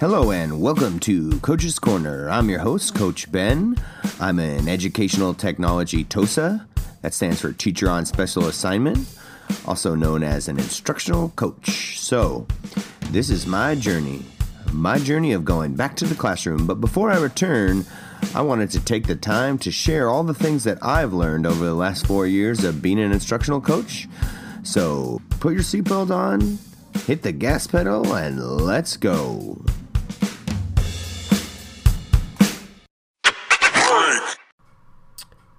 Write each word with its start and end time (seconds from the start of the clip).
Hello 0.00 0.30
and 0.30 0.62
welcome 0.62 0.98
to 1.00 1.38
Coach's 1.40 1.78
Corner. 1.78 2.30
I'm 2.30 2.48
your 2.48 2.60
host, 2.60 2.94
Coach 2.94 3.30
Ben. 3.30 3.76
I'm 4.18 4.38
an 4.38 4.66
educational 4.66 5.34
technology 5.34 6.04
TOSA. 6.04 6.66
That 7.02 7.12
stands 7.12 7.42
for 7.42 7.52
Teacher 7.52 7.90
on 7.90 8.06
Special 8.06 8.46
Assignment, 8.46 9.06
also 9.66 9.94
known 9.94 10.22
as 10.22 10.48
an 10.48 10.56
instructional 10.56 11.28
coach. 11.36 12.00
So, 12.00 12.46
this 13.10 13.28
is 13.28 13.46
my 13.46 13.74
journey, 13.74 14.22
my 14.72 14.98
journey 14.98 15.34
of 15.34 15.44
going 15.44 15.74
back 15.74 15.96
to 15.96 16.06
the 16.06 16.14
classroom. 16.14 16.66
But 16.66 16.80
before 16.80 17.10
I 17.10 17.18
return, 17.18 17.84
I 18.34 18.40
wanted 18.40 18.70
to 18.70 18.80
take 18.82 19.06
the 19.06 19.16
time 19.16 19.58
to 19.58 19.70
share 19.70 20.08
all 20.08 20.24
the 20.24 20.32
things 20.32 20.64
that 20.64 20.82
I've 20.82 21.12
learned 21.12 21.46
over 21.46 21.66
the 21.66 21.74
last 21.74 22.06
four 22.06 22.26
years 22.26 22.64
of 22.64 22.80
being 22.80 23.00
an 23.00 23.12
instructional 23.12 23.60
coach. 23.60 24.08
So, 24.62 25.20
put 25.40 25.52
your 25.52 25.62
seatbelt 25.62 26.10
on, 26.10 26.58
hit 27.04 27.20
the 27.20 27.32
gas 27.32 27.66
pedal, 27.66 28.14
and 28.14 28.42
let's 28.42 28.96
go. 28.96 29.58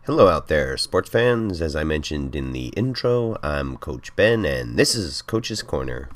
Hello 0.05 0.29
out 0.29 0.47
there, 0.47 0.77
sports 0.77 1.11
fans. 1.11 1.61
As 1.61 1.75
I 1.75 1.83
mentioned 1.83 2.35
in 2.35 2.53
the 2.53 2.69
intro, 2.69 3.37
I'm 3.43 3.77
Coach 3.77 4.15
Ben, 4.15 4.45
and 4.45 4.75
this 4.75 4.95
is 4.95 5.21
Coach's 5.21 5.61
Corner. 5.61 6.09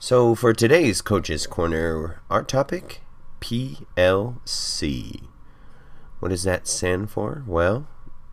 So, 0.00 0.34
for 0.34 0.52
today's 0.52 1.02
Coach's 1.02 1.46
Corner, 1.46 2.20
our 2.28 2.42
topic 2.42 3.02
PLC. 3.40 5.22
What 6.18 6.30
does 6.30 6.42
that 6.42 6.66
stand 6.66 7.08
for? 7.08 7.44
Well, 7.46 7.86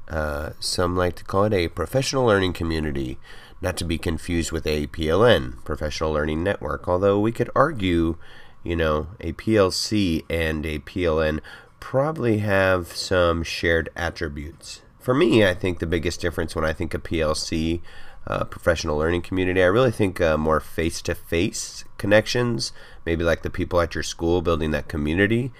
uh, 0.07 0.53
some 0.59 0.97
like 0.97 1.17
to 1.17 1.23
call 1.23 1.43
it 1.43 1.53
a 1.53 1.67
professional 1.67 2.25
learning 2.25 2.53
community, 2.53 3.19
not 3.61 3.77
to 3.77 3.85
be 3.85 3.99
confused 3.99 4.51
with 4.51 4.65
a 4.65 4.87
PLN, 4.87 5.63
Professional 5.63 6.13
Learning 6.13 6.43
Network, 6.43 6.87
although 6.87 7.19
we 7.19 7.31
could 7.31 7.51
argue, 7.55 8.17
you 8.63 8.75
know, 8.75 9.09
a 9.19 9.33
PLC 9.33 10.25
and 10.31 10.65
a 10.65 10.79
PLN 10.79 11.41
probably 11.83 12.37
have 12.37 12.95
some 12.95 13.43
shared 13.43 13.89
attributes. 13.93 14.81
For 15.01 15.13
me, 15.13 15.45
I 15.45 15.53
think 15.53 15.79
the 15.79 15.85
biggest 15.85 16.21
difference 16.21 16.55
when 16.55 16.63
I 16.63 16.71
think 16.71 16.93
of 16.93 17.03
PLC, 17.03 17.81
uh, 18.25 18.45
professional 18.45 18.97
learning 18.97 19.23
community, 19.23 19.61
I 19.61 19.65
really 19.65 19.91
think 19.91 20.21
uh, 20.21 20.37
more 20.37 20.61
face 20.61 21.01
to 21.01 21.13
face 21.13 21.83
connections, 21.97 22.71
maybe 23.05 23.25
like 23.25 23.41
the 23.41 23.49
people 23.49 23.81
at 23.81 23.95
your 23.95 24.03
school 24.03 24.41
building 24.41 24.71
that 24.71 24.87
community. 24.87 25.51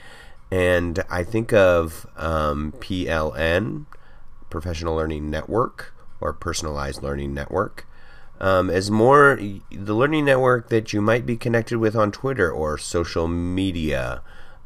And 0.50 1.04
I 1.10 1.26
think 1.26 1.52
of 1.52 2.08
um, 2.16 2.72
PLN, 2.80 3.86
Professional 4.50 4.96
Learning 4.96 5.30
Network, 5.30 5.94
or 6.22 6.32
Personalized 6.32 7.04
Learning 7.04 7.34
Network, 7.34 7.86
um, 8.40 8.70
as 8.70 8.90
more 8.90 9.38
the 9.70 9.94
learning 9.94 10.24
network 10.24 10.70
that 10.70 10.94
you 10.94 11.02
might 11.02 11.26
be 11.26 11.36
connected 11.36 11.80
with 11.80 11.98
on 11.98 12.14
Twitter 12.14 12.50
or 12.50 12.78
social 12.78 13.28
media. 13.28 14.22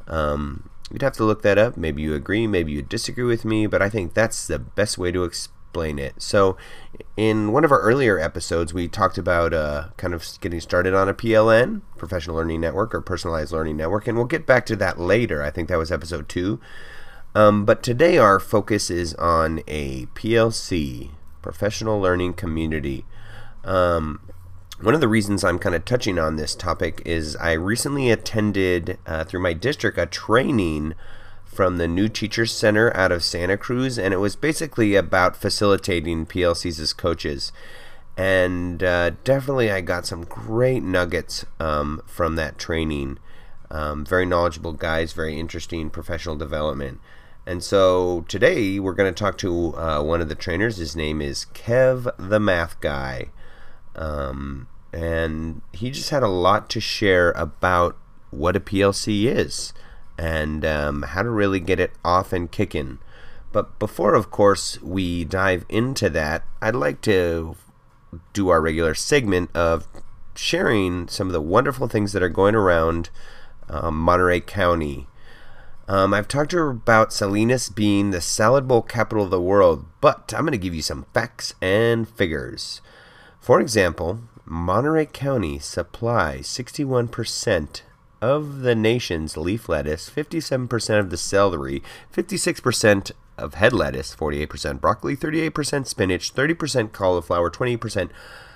Um, 0.07 0.69
You'd 0.91 1.01
have 1.01 1.13
to 1.13 1.23
look 1.23 1.41
that 1.41 1.57
up. 1.57 1.75
Maybe 1.75 2.01
you 2.01 2.13
agree, 2.13 2.47
maybe 2.47 2.71
you 2.71 2.81
disagree 2.81 3.25
with 3.25 3.43
me, 3.43 3.67
but 3.67 3.81
I 3.81 3.89
think 3.89 4.13
that's 4.13 4.47
the 4.47 4.59
best 4.59 4.97
way 4.97 5.11
to 5.11 5.23
explain 5.23 5.99
it. 5.99 6.21
So, 6.21 6.55
in 7.17 7.51
one 7.51 7.65
of 7.65 7.71
our 7.71 7.81
earlier 7.81 8.17
episodes, 8.17 8.73
we 8.73 8.87
talked 8.87 9.17
about 9.17 9.53
uh, 9.53 9.89
kind 9.97 10.13
of 10.13 10.25
getting 10.39 10.61
started 10.61 10.93
on 10.93 11.09
a 11.09 11.13
PLN, 11.13 11.81
Professional 11.97 12.37
Learning 12.37 12.61
Network, 12.61 12.95
or 12.95 13.01
Personalized 13.01 13.51
Learning 13.51 13.75
Network, 13.75 14.07
and 14.07 14.17
we'll 14.17 14.25
get 14.25 14.45
back 14.45 14.65
to 14.67 14.75
that 14.77 14.99
later. 14.99 15.43
I 15.43 15.51
think 15.51 15.67
that 15.67 15.77
was 15.77 15.91
episode 15.91 16.29
two. 16.29 16.59
Um, 17.35 17.65
but 17.65 17.83
today, 17.83 18.17
our 18.17 18.39
focus 18.39 18.89
is 18.89 19.13
on 19.15 19.61
a 19.67 20.05
PLC, 20.07 21.11
Professional 21.41 21.99
Learning 21.99 22.33
Community. 22.33 23.05
Um, 23.65 24.21
one 24.79 24.93
of 24.93 25.01
the 25.01 25.07
reasons 25.07 25.43
I'm 25.43 25.57
kind 25.57 25.73
of 25.73 25.85
touching 25.85 26.19
on 26.19 26.35
this 26.35 26.53
topic 26.53 27.01
is 27.03 27.35
I 27.37 27.53
recently 27.53 28.11
attended 28.11 28.99
uh, 29.07 29.23
through 29.23 29.39
my 29.39 29.53
district 29.53 29.97
a 29.97 30.05
training 30.05 30.93
from 31.45 31.77
the 31.77 31.87
New 31.87 32.07
Teachers 32.07 32.53
Center 32.53 32.95
out 32.95 33.11
of 33.11 33.23
Santa 33.23 33.57
Cruz, 33.57 33.97
and 33.97 34.13
it 34.13 34.17
was 34.17 34.35
basically 34.35 34.95
about 34.95 35.35
facilitating 35.35 36.27
PLCs 36.27 36.79
as 36.79 36.93
coaches. 36.93 37.51
And 38.15 38.83
uh, 38.83 39.11
definitely, 39.23 39.71
I 39.71 39.81
got 39.81 40.05
some 40.05 40.23
great 40.23 40.83
nuggets 40.83 41.45
um, 41.59 42.03
from 42.05 42.35
that 42.35 42.59
training. 42.59 43.17
Um, 43.71 44.05
very 44.05 44.25
knowledgeable 44.25 44.73
guys, 44.73 45.13
very 45.13 45.39
interesting 45.39 45.89
professional 45.89 46.35
development. 46.35 46.99
And 47.47 47.63
so 47.63 48.25
today 48.27 48.79
we're 48.79 48.93
going 48.93 49.11
to 49.11 49.17
talk 49.17 49.37
to 49.39 49.75
uh, 49.75 50.03
one 50.03 50.21
of 50.21 50.29
the 50.29 50.35
trainers. 50.35 50.77
His 50.77 50.95
name 50.95 51.21
is 51.21 51.47
Kev 51.53 52.11
the 52.17 52.39
Math 52.39 52.79
Guy. 52.79 53.29
Um, 53.97 54.67
and 54.93 55.61
he 55.73 55.91
just 55.91 56.09
had 56.09 56.23
a 56.23 56.27
lot 56.27 56.69
to 56.71 56.79
share 56.79 57.31
about 57.31 57.97
what 58.29 58.55
a 58.55 58.59
PLC 58.59 59.25
is 59.25 59.73
and 60.17 60.65
um, 60.65 61.03
how 61.03 61.23
to 61.23 61.29
really 61.29 61.59
get 61.59 61.79
it 61.79 61.91
off 62.03 62.33
and 62.33 62.51
kicking. 62.51 62.99
But 63.51 63.79
before, 63.79 64.13
of 64.13 64.31
course, 64.31 64.81
we 64.81 65.23
dive 65.23 65.65
into 65.69 66.09
that, 66.09 66.43
I'd 66.61 66.75
like 66.75 67.01
to 67.01 67.55
do 68.33 68.49
our 68.49 68.61
regular 68.61 68.93
segment 68.93 69.55
of 69.55 69.87
sharing 70.35 71.07
some 71.07 71.27
of 71.27 71.33
the 71.33 71.41
wonderful 71.41 71.87
things 71.87 72.13
that 72.13 72.23
are 72.23 72.29
going 72.29 72.55
around 72.55 73.09
um, 73.69 73.97
Monterey 73.97 74.39
County. 74.39 75.07
Um, 75.87 76.13
I've 76.13 76.27
talked 76.27 76.51
to 76.51 76.57
her 76.57 76.69
about 76.69 77.13
Salinas 77.13 77.69
being 77.69 78.11
the 78.11 78.21
salad 78.21 78.67
bowl 78.67 78.81
capital 78.81 79.23
of 79.23 79.29
the 79.29 79.41
world, 79.41 79.85
but 80.01 80.33
I'm 80.35 80.41
going 80.41 80.51
to 80.51 80.57
give 80.57 80.75
you 80.75 80.81
some 80.81 81.05
facts 81.13 81.53
and 81.61 82.07
figures. 82.07 82.81
For 83.47 83.61
example, 83.61 84.19
Monterey 84.43 85.05
County 85.05 85.57
supplies 85.59 86.47
61% 86.47 87.81
of 88.21 88.59
the 88.59 88.75
nation's 88.75 89.37
leaf 89.37 89.69
lettuce, 89.69 90.09
57% 90.09 90.99
of 90.99 91.09
the 91.09 91.15
celery, 91.15 91.81
56% 92.13 93.11
of 93.37 93.53
head 93.53 93.71
lettuce, 93.71 94.13
48% 94.13 94.81
broccoli, 94.81 95.15
38% 95.15 95.87
spinach, 95.87 96.35
30% 96.35 96.91
cauliflower, 96.91 97.49
20% 97.49 98.09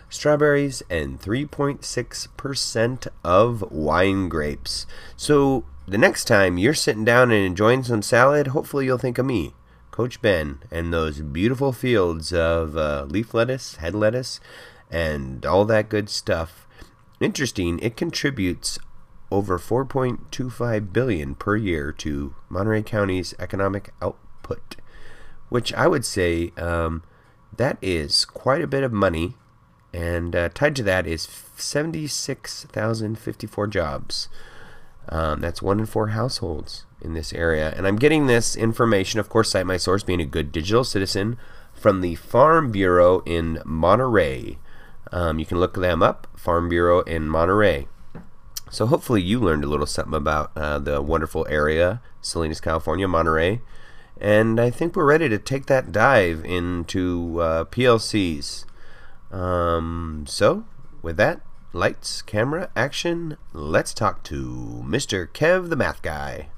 strawberries, 0.10 0.84
and 0.90 1.22
3.6% 1.22 3.08
of 3.24 3.72
wine 3.72 4.28
grapes. 4.28 4.86
So 5.16 5.64
the 5.88 5.98
next 5.98 6.26
time 6.26 6.58
you're 6.58 6.74
sitting 6.74 7.06
down 7.06 7.32
and 7.32 7.46
enjoying 7.46 7.86
some 7.86 8.02
salad, 8.02 8.48
hopefully 8.48 8.88
you'll 8.88 8.98
think 8.98 9.18
of 9.18 9.26
me. 9.26 9.54
Coach 9.92 10.22
Ben 10.22 10.60
and 10.70 10.92
those 10.92 11.22
beautiful 11.22 11.72
fields 11.72 12.34
of 12.34 12.76
uh, 12.76 13.06
leaf 13.08 13.34
lettuce, 13.34 13.76
head 13.76 13.96
lettuce, 13.96 14.42
and 14.92 15.44
all 15.46 15.66
that 15.66 15.90
good 15.90 16.10
stuff. 16.10 16.68
Interesting, 17.20 17.80
it 17.80 17.98
contributes 17.98 18.80
over 19.32 19.58
4.25 19.58 20.92
billion 20.92 21.36
per 21.36 21.56
year 21.56 21.94
to 21.94 22.36
Monterey 22.50 22.84
County's 22.84 23.34
economic 23.40 23.94
output, 24.02 24.76
which 25.50 25.74
I 25.74 25.88
would 25.88 26.04
say 26.06 26.52
um, 26.58 27.04
that 27.56 27.78
is 27.82 28.26
quite 28.26 28.62
a 28.62 28.68
bit 28.68 28.84
of 28.84 28.92
money. 28.92 29.36
And 29.94 30.36
uh, 30.36 30.50
tied 30.54 30.76
to 30.78 30.84
that 30.84 31.08
is 31.08 31.28
76,054 31.56 33.68
jobs. 33.68 34.30
Um, 35.10 35.42
that's 35.42 35.62
one 35.62 35.80
in 35.80 35.86
four 35.86 36.08
households 36.10 36.86
in 37.02 37.14
this 37.14 37.34
area. 37.34 37.74
And 37.76 37.86
I'm 37.88 37.98
getting 37.98 38.28
this 38.28 38.56
information, 38.56 39.20
of 39.20 39.28
course, 39.30 39.52
cite 39.52 39.66
my 39.66 39.78
source 39.78 40.04
being 40.04 40.22
a 40.22 40.26
good 40.26 40.52
digital 40.52 40.84
citizen, 40.84 41.38
from 41.74 42.02
the 42.02 42.16
Farm 42.16 42.72
Bureau 42.72 43.22
in 43.26 43.62
Monterey. 43.66 44.60
Um, 45.12 45.40
you 45.40 45.46
can 45.46 45.60
look 45.60 45.76
them 45.76 46.02
up, 46.02 46.28
Farm 46.38 46.70
Bureau 46.70 47.02
in 47.02 47.28
Monterey. 47.28 47.88
So 48.70 48.86
hopefully 48.86 49.22
you 49.22 49.40
learned 49.40 49.66
a 49.66 49.68
little 49.68 49.86
something 49.86 50.14
about 50.14 50.52
uh, 50.56 50.80
the 50.80 51.02
wonderful 51.02 51.46
area, 51.50 52.02
Salinas, 52.22 52.62
California, 52.62 53.08
Monterey. 53.08 53.62
And 54.20 54.62
I 54.62 54.70
think 54.70 54.96
we're 54.96 55.06
ready 55.06 55.28
to 55.28 55.38
take 55.38 55.66
that 55.66 55.92
dive 55.92 56.46
into 56.46 57.42
uh, 57.42 57.66
PLCs. 57.66 58.66
Um, 59.30 60.26
so, 60.28 60.66
with 61.02 61.18
that, 61.18 61.42
lights, 61.74 62.22
camera, 62.22 62.70
action, 62.76 63.38
let's 63.52 63.94
talk 63.94 64.24
to 64.26 64.84
Mr. 64.86 65.28
Kev 65.28 65.70
the 65.70 65.76
Math 65.76 66.02
Guy. 66.02 66.50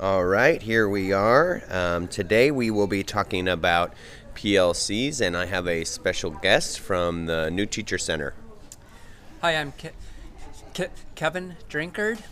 All 0.00 0.24
right, 0.24 0.62
here 0.62 0.88
we 0.88 1.12
are. 1.12 1.62
Um, 1.68 2.08
today 2.08 2.50
we 2.50 2.70
will 2.70 2.86
be 2.86 3.02
talking 3.02 3.46
about 3.46 3.92
PLCs, 4.40 5.20
and 5.20 5.36
I 5.36 5.44
have 5.44 5.68
a 5.68 5.84
special 5.84 6.30
guest 6.30 6.80
from 6.80 7.26
the 7.26 7.50
New 7.50 7.66
Teacher 7.66 7.98
Center. 7.98 8.32
Hi, 9.42 9.54
I'm 9.54 9.72
Ke- 9.72 9.92
Ke- 10.72 10.90
Kevin 11.14 11.56
Drinkard 11.68 12.22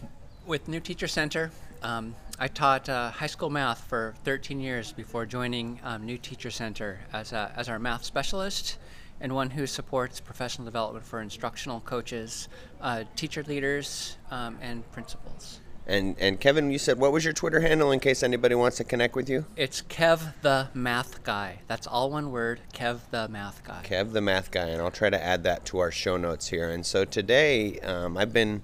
with 0.46 0.69
New 0.69 0.81
Teacher 0.81 1.06
Center. 1.06 1.50
Um, 1.82 2.14
I 2.38 2.49
taught 2.49 2.88
uh, 2.88 3.10
high 3.10 3.26
school 3.26 3.50
math 3.50 3.84
for 3.84 4.14
13 4.25 4.58
years 4.58 4.90
before 4.90 5.26
joining 5.26 5.81
um, 5.84 6.06
New 6.06 6.16
Teacher 6.16 6.50
Center 6.50 7.00
as, 7.12 7.34
a, 7.34 7.52
as 7.55 7.69
our 7.69 7.78
math 7.78 8.05
specialist 8.05 8.78
and 9.20 9.34
one 9.34 9.50
who 9.50 9.66
supports 9.66 10.19
professional 10.19 10.64
development 10.64 11.04
for 11.04 11.20
instructional 11.20 11.81
coaches, 11.81 12.49
uh, 12.81 13.04
teacher 13.16 13.43
leaders, 13.43 14.16
um, 14.31 14.56
and 14.62 14.90
principals. 14.93 15.61
And 15.88 16.17
and 16.19 16.38
Kevin, 16.38 16.70
you 16.70 16.79
said 16.79 16.99
what 16.99 17.12
was 17.12 17.25
your 17.25 17.32
Twitter 17.32 17.61
handle 17.61 17.90
in 17.93 17.99
case 17.99 18.23
anybody 18.23 18.55
wants 18.55 18.76
to 18.76 18.85
connect 18.85 19.17
with 19.17 19.31
you? 19.31 19.46
It's 19.56 19.81
Kev 19.81 20.35
the 20.43 20.69
Math 20.75 21.25
Guy. 21.25 21.61
That's 21.67 21.87
all 21.87 22.11
one 22.11 22.31
word, 22.31 22.61
Kev 22.75 23.00
the 23.11 23.26
Math 23.29 23.64
Guy. 23.64 23.82
Kev 23.85 24.12
the 24.12 24.20
Math 24.20 24.50
Guy, 24.50 24.67
and 24.67 24.82
I'll 24.82 24.90
try 24.90 25.08
to 25.08 25.23
add 25.23 25.44
that 25.44 25.64
to 25.67 25.79
our 25.79 25.90
show 25.90 26.19
notes 26.19 26.49
here. 26.49 26.69
And 26.69 26.85
so 26.85 27.06
today, 27.06 27.81
um, 27.81 28.19
I've 28.19 28.35
been 28.35 28.62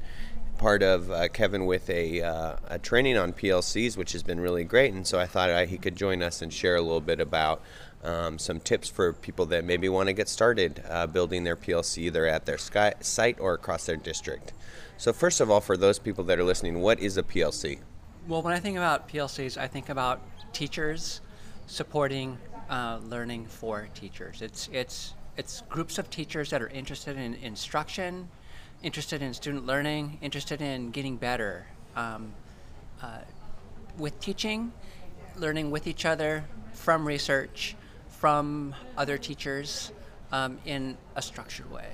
part 0.59 0.82
of 0.82 1.11
uh, 1.11 1.29
Kevin 1.29 1.67
with 1.67 1.88
a, 1.91 2.23
uh, 2.23 2.56
a 2.69 2.79
training 2.79 3.17
on 3.17 3.32
PLCs, 3.32 3.97
which 3.97 4.12
has 4.12 4.23
been 4.23 4.38
really 4.38 4.65
great. 4.65 4.93
And 4.93 5.06
so 5.06 5.19
I 5.19 5.26
thought 5.26 5.50
I, 5.50 5.65
he 5.67 5.79
could 5.79 5.97
join 5.97 6.23
us 6.23 6.43
and 6.43 6.53
share 6.53 6.76
a 6.76 6.82
little 6.82 7.00
bit 7.00 7.21
about 7.21 7.62
um, 8.05 8.38
some 8.38 8.61
tips 8.61 8.88
for 8.88 9.12
people 9.12 9.47
that 9.47 9.65
maybe 9.65 9.88
want 9.88 10.09
to 10.09 10.12
get 10.12 10.29
started 10.29 10.82
uh, 10.88 11.06
building 11.06 11.44
their 11.44 11.56
PLC 11.56 12.05
either 12.05 12.26
at 12.26 12.47
their 12.47 12.59
sky, 12.59 12.94
site 13.00 13.41
or 13.41 13.55
across 13.55 13.87
their 13.87 13.97
district. 13.97 14.53
So, 14.96 15.12
first 15.12 15.41
of 15.41 15.50
all, 15.50 15.61
for 15.61 15.76
those 15.76 15.99
people 15.99 16.25
that 16.25 16.38
are 16.38 16.44
listening, 16.44 16.81
what 16.81 17.00
is 17.00 17.17
a 17.17 17.23
PLC? 17.23 17.81
Well, 18.29 18.43
when 18.43 18.55
I 18.55 18.61
think 18.61 18.76
about 18.76 19.08
PLCs, 19.08 19.58
I 19.58 19.67
think 19.67 19.88
about 19.88 20.20
teachers 20.52 21.20
supporting 21.67 22.38
uh, 22.70 23.00
learning 23.05 23.46
for 23.46 23.88
teachers. 23.94 24.41
It's 24.41 24.69
it's 24.73 25.14
it's 25.37 25.62
groups 25.69 25.99
of 25.99 26.08
teachers 26.11 26.50
that 26.50 26.62
are 26.62 26.69
interested 26.69 27.17
in 27.17 27.35
instruction, 27.35 28.29
interested 28.82 29.20
in 29.20 29.35
student 29.35 29.67
learning, 29.67 30.19
interested 30.23 30.62
in 30.62 30.91
getting 30.91 31.17
better 31.17 31.67
um, 31.97 32.32
uh, 33.02 33.19
with 33.99 34.19
teaching, 34.20 34.73
learning 35.37 35.70
with 35.70 35.87
each 35.87 36.06
other 36.06 36.44
from 36.73 37.06
research, 37.06 37.75
from 38.08 38.75
other 38.97 39.19
teachers 39.19 39.90
um, 40.32 40.58
in 40.64 40.97
a 41.17 41.23
structured 41.23 41.70
way. 41.70 41.88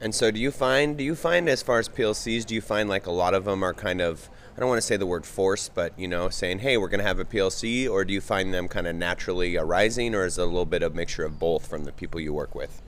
And 0.00 0.14
so, 0.14 0.30
do 0.30 0.40
you 0.40 0.50
find 0.50 0.98
do 0.98 1.04
you 1.04 1.14
find 1.14 1.48
as 1.48 1.62
far 1.62 1.78
as 1.78 1.88
PLCs, 1.88 2.44
do 2.44 2.54
you 2.54 2.60
find 2.60 2.88
like 2.88 3.06
a 3.06 3.12
lot 3.12 3.34
of 3.34 3.44
them 3.44 3.62
are 3.62 3.74
kind 3.74 4.00
of 4.00 4.28
I 4.56 4.60
don't 4.60 4.68
want 4.68 4.78
to 4.78 4.86
say 4.86 4.96
the 4.96 5.06
word 5.06 5.26
force, 5.26 5.68
but 5.68 5.98
you 5.98 6.06
know, 6.06 6.28
saying, 6.28 6.60
"Hey, 6.60 6.76
we're 6.76 6.88
going 6.88 7.00
to 7.00 7.06
have 7.06 7.18
a 7.18 7.24
PLC," 7.24 7.88
or 7.88 8.04
do 8.04 8.12
you 8.12 8.20
find 8.20 8.54
them 8.54 8.68
kind 8.68 8.86
of 8.86 8.94
naturally 8.94 9.56
arising, 9.56 10.14
or 10.14 10.24
is 10.24 10.38
it 10.38 10.42
a 10.42 10.44
little 10.44 10.66
bit 10.66 10.82
of 10.82 10.92
a 10.92 10.96
mixture 10.96 11.24
of 11.24 11.38
both 11.38 11.66
from 11.66 11.84
the 11.84 11.92
people 11.92 12.20
you 12.20 12.32
work 12.32 12.54
with? 12.54 12.82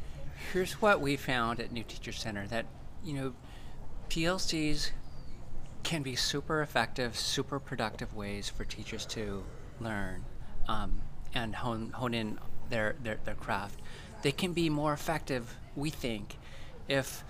Here's 0.52 0.74
what 0.74 1.00
we 1.00 1.16
found 1.16 1.58
at 1.58 1.72
New 1.72 1.82
Teacher 1.82 2.12
Center 2.12 2.46
that 2.48 2.66
you 3.06 3.14
know, 3.14 3.32
PLCs 4.10 4.90
can 5.84 6.02
be 6.02 6.16
super 6.16 6.60
effective, 6.60 7.16
super 7.16 7.60
productive 7.60 8.14
ways 8.14 8.48
for 8.48 8.64
teachers 8.64 9.06
to 9.06 9.44
learn 9.80 10.24
um, 10.66 11.00
and 11.32 11.54
hone 11.54 11.90
hone 11.90 12.12
in 12.12 12.38
their, 12.68 12.96
their 13.02 13.18
their 13.24 13.36
craft. 13.36 13.80
They 14.22 14.32
can 14.32 14.52
be 14.52 14.68
more 14.68 14.92
effective, 14.92 15.56
we 15.76 15.90
think, 15.90 16.36
if 16.88 17.24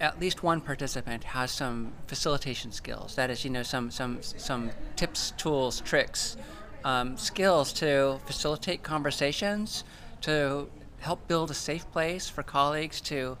at 0.00 0.20
least 0.20 0.42
one 0.42 0.60
participant 0.60 1.24
has 1.24 1.50
some 1.50 1.92
facilitation 2.06 2.70
skills. 2.72 3.14
That 3.16 3.30
is, 3.30 3.44
you 3.44 3.50
know, 3.50 3.62
some 3.62 3.90
some 3.90 4.22
some 4.22 4.70
tips, 4.96 5.32
tools, 5.36 5.80
tricks, 5.80 6.36
um, 6.84 7.16
skills 7.16 7.72
to 7.74 8.20
facilitate 8.26 8.82
conversations, 8.82 9.84
to 10.22 10.68
help 11.00 11.26
build 11.28 11.50
a 11.50 11.54
safe 11.54 11.90
place 11.92 12.28
for 12.28 12.42
colleagues 12.42 13.00
to 13.00 13.38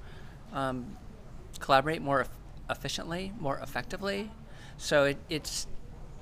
um, 0.52 0.96
collaborate 1.58 2.02
more 2.02 2.26
efficiently, 2.70 3.32
more 3.38 3.58
effectively. 3.58 4.30
So 4.76 5.04
it, 5.04 5.18
it's 5.28 5.66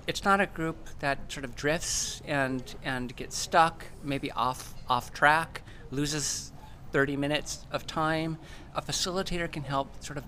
it's 0.07 0.25
not 0.25 0.41
a 0.41 0.47
group 0.47 0.77
that 1.01 1.33
sort 1.33 1.45
of 1.45 1.57
drifts 1.57 2.21
and 2.27 2.75
and 2.85 3.15
gets 3.17 3.37
stuck, 3.37 3.87
maybe 4.03 4.31
off 4.33 4.75
off 4.89 5.13
track, 5.13 5.63
loses 5.91 6.53
30 6.93 7.17
minutes 7.17 7.67
of 7.71 7.87
time. 7.87 8.39
A 8.75 8.83
facilitator 8.83 9.51
can 9.51 9.65
help 9.65 10.03
sort 10.03 10.19
of 10.19 10.25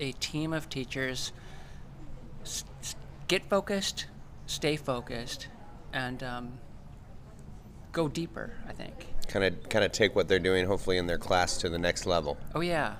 a 0.00 0.12
team 0.12 0.52
of 0.52 0.68
teachers 0.68 1.32
s- 2.42 2.64
get 3.28 3.44
focused, 3.48 4.06
stay 4.46 4.76
focused, 4.76 5.48
and 5.92 6.22
um, 6.22 6.52
go 7.92 8.08
deeper. 8.08 8.54
I 8.68 8.72
think. 8.72 9.06
Kind 9.28 9.44
of 9.44 9.68
kind 9.68 9.84
of 9.84 9.92
take 9.92 10.14
what 10.14 10.28
they're 10.28 10.38
doing, 10.38 10.66
hopefully 10.66 10.98
in 10.98 11.06
their 11.06 11.18
class, 11.18 11.56
to 11.58 11.68
the 11.68 11.78
next 11.78 12.06
level. 12.06 12.36
Oh 12.54 12.60
yeah. 12.60 12.96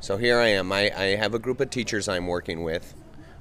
So 0.00 0.16
here 0.16 0.38
I 0.38 0.48
am. 0.48 0.72
I, 0.72 0.92
I 0.96 1.04
have 1.16 1.34
a 1.34 1.38
group 1.38 1.60
of 1.60 1.70
teachers 1.70 2.08
I'm 2.08 2.26
working 2.26 2.62
with. 2.62 2.94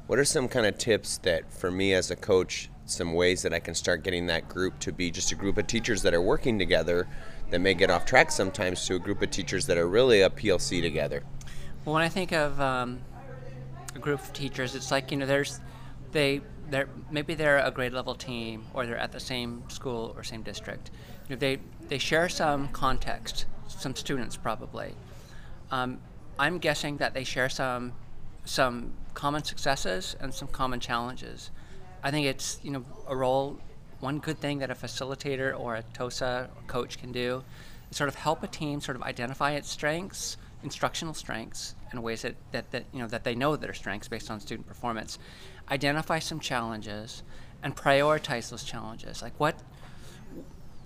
What 0.07 0.19
are 0.19 0.25
some 0.25 0.47
kind 0.47 0.65
of 0.65 0.77
tips 0.77 1.17
that, 1.19 1.51
for 1.51 1.69
me 1.69 1.93
as 1.93 2.11
a 2.11 2.15
coach, 2.15 2.69
some 2.85 3.13
ways 3.13 3.41
that 3.41 3.53
I 3.53 3.59
can 3.59 3.75
start 3.75 4.03
getting 4.03 4.27
that 4.27 4.47
group 4.47 4.79
to 4.79 4.91
be 4.91 5.11
just 5.11 5.31
a 5.31 5.35
group 5.35 5.57
of 5.57 5.67
teachers 5.67 6.01
that 6.03 6.13
are 6.13 6.21
working 6.21 6.57
together 6.57 7.07
that 7.49 7.59
may 7.59 7.73
get 7.73 7.89
off 7.89 8.05
track 8.05 8.31
sometimes 8.31 8.85
to 8.87 8.95
a 8.95 8.99
group 8.99 9.21
of 9.21 9.29
teachers 9.29 9.65
that 9.67 9.77
are 9.77 9.87
really 9.87 10.21
a 10.21 10.29
PLC 10.29 10.81
together? 10.81 11.23
Well, 11.83 11.93
when 11.93 12.03
I 12.03 12.09
think 12.09 12.31
of 12.31 12.59
um, 12.59 13.01
a 13.93 13.99
group 13.99 14.19
of 14.19 14.33
teachers, 14.33 14.75
it's 14.75 14.91
like 14.91 15.11
you 15.11 15.17
know, 15.17 15.25
there's 15.25 15.59
they 16.11 16.41
they're 16.69 16.89
maybe 17.11 17.35
they're 17.35 17.59
a 17.59 17.71
grade 17.71 17.93
level 17.93 18.15
team 18.15 18.65
or 18.73 18.85
they're 18.85 18.97
at 18.97 19.11
the 19.11 19.19
same 19.19 19.63
school 19.69 20.13
or 20.15 20.23
same 20.23 20.41
district. 20.41 20.91
You 21.27 21.35
know, 21.35 21.39
they 21.39 21.59
they 21.87 21.97
share 21.97 22.29
some 22.29 22.69
context, 22.69 23.45
some 23.67 23.95
students 23.95 24.35
probably. 24.35 24.95
Um, 25.71 25.99
I'm 26.37 26.57
guessing 26.57 26.97
that 26.97 27.13
they 27.13 27.23
share 27.23 27.49
some 27.49 27.93
some 28.45 28.93
common 29.13 29.43
successes 29.43 30.15
and 30.19 30.33
some 30.33 30.47
common 30.47 30.79
challenges. 30.79 31.51
I 32.03 32.11
think 32.11 32.27
it's 32.27 32.59
you 32.63 32.71
know 32.71 32.85
a 33.07 33.15
role. 33.15 33.59
One 34.05 34.19
good 34.19 34.39
thing 34.39 34.59
that 34.59 34.69
a 34.69 34.75
facilitator 34.75 35.59
or 35.59 35.77
a 35.77 35.81
TOSA 35.81 36.49
coach 36.67 36.99
can 36.99 37.11
do 37.11 37.43
is 37.89 37.97
sort 37.97 38.07
of 38.07 38.13
help 38.13 38.43
a 38.43 38.47
team 38.47 38.79
sort 38.79 38.95
of 38.95 39.01
identify 39.01 39.53
its 39.53 39.67
strengths, 39.67 40.37
instructional 40.61 41.15
strengths, 41.15 41.73
in 41.91 41.99
ways 42.03 42.21
that, 42.21 42.35
that, 42.51 42.69
that 42.69 42.85
you 42.93 42.99
know 42.99 43.07
that 43.07 43.23
they 43.23 43.33
know 43.33 43.55
their 43.55 43.73
strengths 43.73 44.07
based 44.07 44.29
on 44.29 44.39
student 44.39 44.67
performance. 44.67 45.17
Identify 45.71 46.19
some 46.19 46.39
challenges 46.39 47.23
and 47.63 47.75
prioritize 47.75 48.51
those 48.51 48.63
challenges. 48.63 49.23
Like 49.23 49.33
what, 49.39 49.55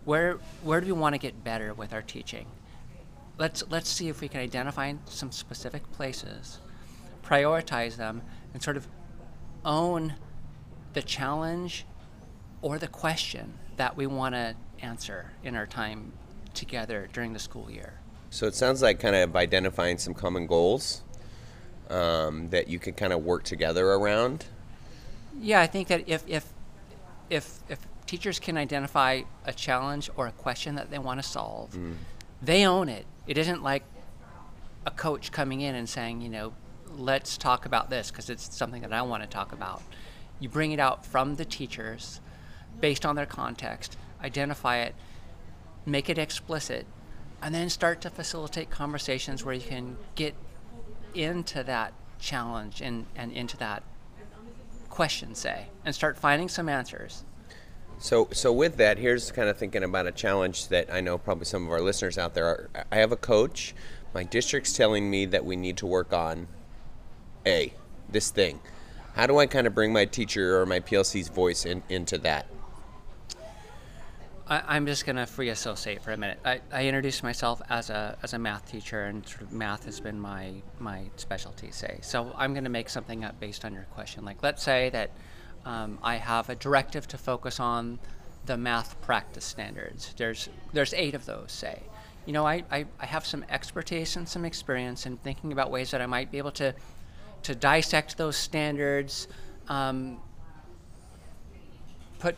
where 0.06 0.36
where 0.64 0.80
do 0.80 0.86
we 0.86 0.94
want 0.94 1.14
to 1.14 1.20
get 1.20 1.44
better 1.44 1.74
with 1.74 1.92
our 1.92 2.02
teaching? 2.02 2.46
let's 3.38 3.64
let's 3.70 3.90
see 3.90 4.08
if 4.08 4.22
we 4.22 4.30
can 4.30 4.40
identify 4.40 4.94
some 5.04 5.34
specific 5.34 5.92
places, 5.92 6.60
prioritize 7.22 7.98
them, 7.98 8.22
and 8.54 8.64
sort 8.64 8.78
of 8.78 8.88
own 9.66 10.16
the 10.94 11.02
challenge 11.02 11.86
or 12.62 12.78
the 12.78 12.88
question 12.88 13.54
that 13.78 13.96
we 13.96 14.08
want 14.08 14.36
to 14.36 14.56
answer 14.82 15.32
in 15.44 15.56
our 15.56 15.66
time 15.66 16.12
together 16.54 17.08
during 17.14 17.34
the 17.34 17.40
school 17.40 17.70
year. 17.72 17.94
So 18.30 18.46
it 18.46 18.56
sounds 18.56 18.82
like 18.82 19.00
kind 19.00 19.16
of 19.16 19.36
identifying 19.36 19.98
some 19.98 20.14
common 20.14 20.46
goals 20.46 21.04
um, 21.90 22.50
that 22.50 22.68
you 22.68 22.80
can 22.80 22.94
kind 22.94 23.14
of 23.14 23.24
work 23.24 23.44
together 23.44 23.88
around. 23.94 24.46
Yeah, 25.40 25.62
I 25.62 25.68
think 25.68 25.88
that 25.88 26.08
if 26.08 26.24
if 26.28 26.46
if 27.30 27.60
if 27.70 27.80
teachers 28.06 28.40
can 28.40 28.58
identify 28.58 29.22
a 29.46 29.54
challenge 29.54 30.10
or 30.16 30.28
a 30.28 30.32
question 30.32 30.76
that 30.76 30.92
they 30.92 31.00
want 31.00 31.22
to 31.22 31.28
solve, 31.28 31.72
mm. 31.72 31.96
they 32.42 32.66
own 32.66 32.90
it. 32.90 33.06
It 33.28 33.38
isn't 33.38 33.64
like 33.64 33.84
a 34.86 34.92
coach 34.92 35.32
coming 35.32 35.62
in 35.62 35.76
and 35.76 35.88
saying, 35.88 36.22
you 36.22 36.30
know, 36.30 36.54
let's 36.98 37.38
talk 37.38 37.66
about 37.66 37.90
this 37.90 38.10
because 38.12 38.30
it's 38.30 38.56
something 38.56 38.82
that 38.82 38.94
I 38.94 39.02
want 39.04 39.24
to 39.24 39.30
talk 39.30 39.52
about. 39.52 39.82
You 40.40 40.50
bring 40.50 40.72
it 40.72 40.80
out 40.80 41.06
from 41.06 41.36
the 41.36 41.46
teachers 41.46 42.22
based 42.80 43.06
on 43.06 43.16
their 43.16 43.26
context, 43.26 43.98
identify 44.24 44.78
it, 44.78 44.96
make 45.86 46.10
it 46.10 46.18
explicit, 46.18 46.86
and 47.42 47.54
then 47.54 47.70
start 47.70 48.02
to 48.02 48.10
facilitate 48.10 48.70
conversations 48.70 49.44
where 49.44 49.54
you 49.54 49.62
can 49.62 49.98
get 50.16 50.36
into 51.14 51.64
that 51.64 51.94
challenge 52.20 52.82
and, 52.82 53.06
and 53.16 53.32
into 53.32 53.58
that 53.58 53.84
question, 54.90 55.36
say, 55.36 55.68
and 55.86 55.96
start 55.96 56.18
finding 56.18 56.50
some 56.50 56.68
answers. 56.68 57.24
So, 58.00 58.30
so 58.32 58.54
with 58.54 58.78
that, 58.78 58.98
here's 58.98 59.32
kind 59.32 59.50
of 59.50 59.58
thinking 59.58 59.84
about 59.84 60.08
a 60.08 60.12
challenge 60.12 60.70
that 60.70 60.92
I 60.92 61.02
know 61.02 61.18
probably 61.18 61.46
some 61.46 61.66
of 61.66 61.72
our 61.72 61.82
listeners 61.82 62.18
out 62.18 62.34
there 62.34 62.46
are. 62.46 62.70
I 62.92 62.98
have 62.98 63.12
a 63.12 63.18
coach. 63.18 63.74
My 64.14 64.24
district's 64.24 64.74
telling 64.74 65.10
me 65.10 65.26
that 65.26 65.46
we 65.46 65.56
need 65.56 65.78
to 65.78 65.86
work 65.86 66.14
on 66.14 66.48
A, 67.46 67.74
this 68.10 68.32
thing. 68.32 68.60
How 69.16 69.28
do 69.28 69.38
I 69.38 69.48
kind 69.48 69.68
of 69.68 69.76
bring 69.76 69.92
my 69.92 70.06
teacher 70.06 70.60
or 70.60 70.66
my 70.66 70.80
PLC's 70.80 71.28
voice 71.28 71.66
in, 71.66 71.84
into 71.90 72.18
that? 72.20 72.48
I, 74.50 74.78
am 74.78 74.88
just 74.88 75.06
gonna 75.06 75.28
free 75.28 75.50
associate 75.50 76.02
for 76.02 76.12
a 76.12 76.18
minute. 76.18 76.40
I, 76.44 76.60
I 76.72 76.88
introduced 76.88 77.22
myself 77.22 77.62
as 77.70 77.92
a 77.92 78.18
as 78.24 78.34
a 78.34 78.40
math 78.40 78.70
teacher, 78.70 79.04
and 79.04 79.26
sort 79.28 79.44
of 79.44 79.54
math 79.54 79.86
has 79.86 80.00
been 80.00 80.20
my 80.20 80.54
my 80.80 81.04
specialty. 81.18 81.70
Say, 81.70 82.00
so 82.02 82.34
I'm 82.36 82.56
gonna 82.56 82.70
make 82.70 82.90
something 82.90 83.24
up 83.24 83.40
based 83.40 83.64
on 83.64 83.74
your 83.74 83.84
question. 83.94 84.26
Like, 84.26 84.42
let's 84.42 84.64
say 84.64 84.90
that 84.90 85.12
um, 85.66 86.00
I 86.02 86.16
have 86.16 86.50
a 86.50 86.56
directive 86.56 87.08
to 87.10 87.18
focus 87.18 87.60
on 87.60 88.00
the 88.48 88.58
math 88.58 89.00
practice 89.02 89.46
standards. 89.46 90.16
There's 90.18 90.50
there's 90.74 90.96
eight 90.96 91.14
of 91.14 91.28
those. 91.28 91.52
Say, 91.52 91.84
you 92.26 92.34
know, 92.34 92.48
I, 92.48 92.64
I, 92.72 92.86
I 93.00 93.06
have 93.06 93.28
some 93.28 93.46
expertise 93.50 94.16
and 94.16 94.28
some 94.28 94.46
experience 94.46 95.06
in 95.06 95.18
thinking 95.18 95.52
about 95.52 95.70
ways 95.70 95.92
that 95.92 96.02
I 96.02 96.08
might 96.08 96.32
be 96.32 96.40
able 96.40 96.52
to 96.54 96.74
to 97.44 97.54
dissect 97.54 98.18
those 98.18 98.36
standards, 98.36 99.28
um, 99.68 100.18
put 102.18 102.36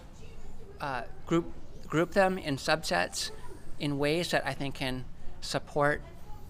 uh, 0.82 1.03
group 1.25 1.51
group 1.91 2.13
them 2.13 2.39
in 2.39 2.55
subsets 2.55 3.29
in 3.77 4.00
ways 4.00 4.31
that 4.31 4.48
I 4.48 4.53
think 4.53 4.75
can 4.75 5.05
support 5.41 6.01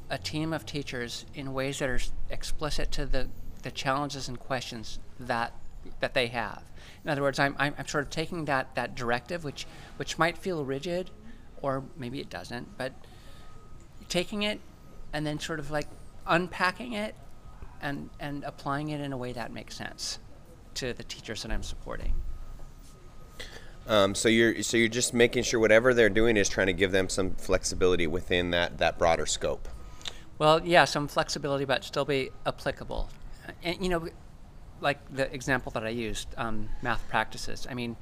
a 0.10 0.18
team 0.18 0.54
of 0.54 0.66
teachers 0.66 1.26
in 1.34 1.52
ways 1.52 1.80
that 1.80 1.90
are 1.90 2.00
explicit 2.30 2.92
to 2.92 3.06
the 3.06 3.28
the 3.64 3.72
challenges 3.72 4.28
and 4.28 4.40
questions 4.40 5.00
that 5.20 5.54
that 6.00 6.14
they 6.14 6.28
have. 6.28 6.64
In 7.04 7.10
other 7.10 7.22
words, 7.22 7.40
I'm, 7.40 7.56
I'm, 7.58 7.74
I'm 7.78 7.88
sort 7.88 8.04
of 8.04 8.10
taking 8.12 8.46
that, 8.46 8.76
that 8.76 8.96
directive, 8.96 9.44
which 9.44 9.66
which 9.98 10.20
might 10.20 10.38
feel 10.38 10.64
rigid, 10.64 11.10
or 11.62 11.84
maybe 11.98 12.20
it 12.20 12.30
doesn't, 12.30 12.78
but 12.78 12.94
taking 14.10 14.44
it 14.44 14.60
and 15.14 15.26
then 15.26 15.40
sort 15.40 15.60
of 15.60 15.72
like 15.72 15.88
unpacking 16.28 16.94
it 16.94 17.16
and 17.82 18.10
and 18.20 18.44
applying 18.44 18.90
it 18.90 19.02
in 19.02 19.12
a 19.12 19.18
way 19.18 19.32
that 19.34 19.52
makes 19.52 19.76
sense 19.76 20.20
to 20.76 20.94
the 20.94 21.04
teachers 21.04 21.42
that 21.42 21.52
I'm 21.52 21.64
supporting. 21.64 22.14
Um, 23.88 24.14
so 24.16 24.30
you're 24.30 24.62
so 24.62 24.78
you're 24.78 24.88
just 24.88 25.14
making 25.14 25.44
sure 25.44 25.60
whatever 25.60 25.94
they're 25.94 26.10
doing 26.10 26.38
is 26.38 26.48
trying 26.48 26.68
to 26.68 26.74
give 26.74 26.92
them 26.92 27.10
some 27.10 27.32
flexibility 27.32 28.08
within 28.08 28.52
that 28.52 28.78
that 28.78 28.98
broader 28.98 29.26
scope. 29.26 29.68
Well, 30.38 30.66
yeah, 30.66 30.86
some 30.86 31.08
flexibility, 31.08 31.66
but 31.66 31.84
still 31.84 32.06
be 32.06 32.30
applicable. 32.46 33.10
And 33.64 33.82
you 33.82 33.90
know, 33.90 34.08
like 34.80 35.00
the 35.14 35.34
example 35.34 35.72
that 35.74 35.84
I 35.84 35.90
used, 35.90 36.28
um, 36.38 36.70
math 36.82 37.08
practices. 37.10 37.68
I 37.70 37.74
mean, 37.74 37.96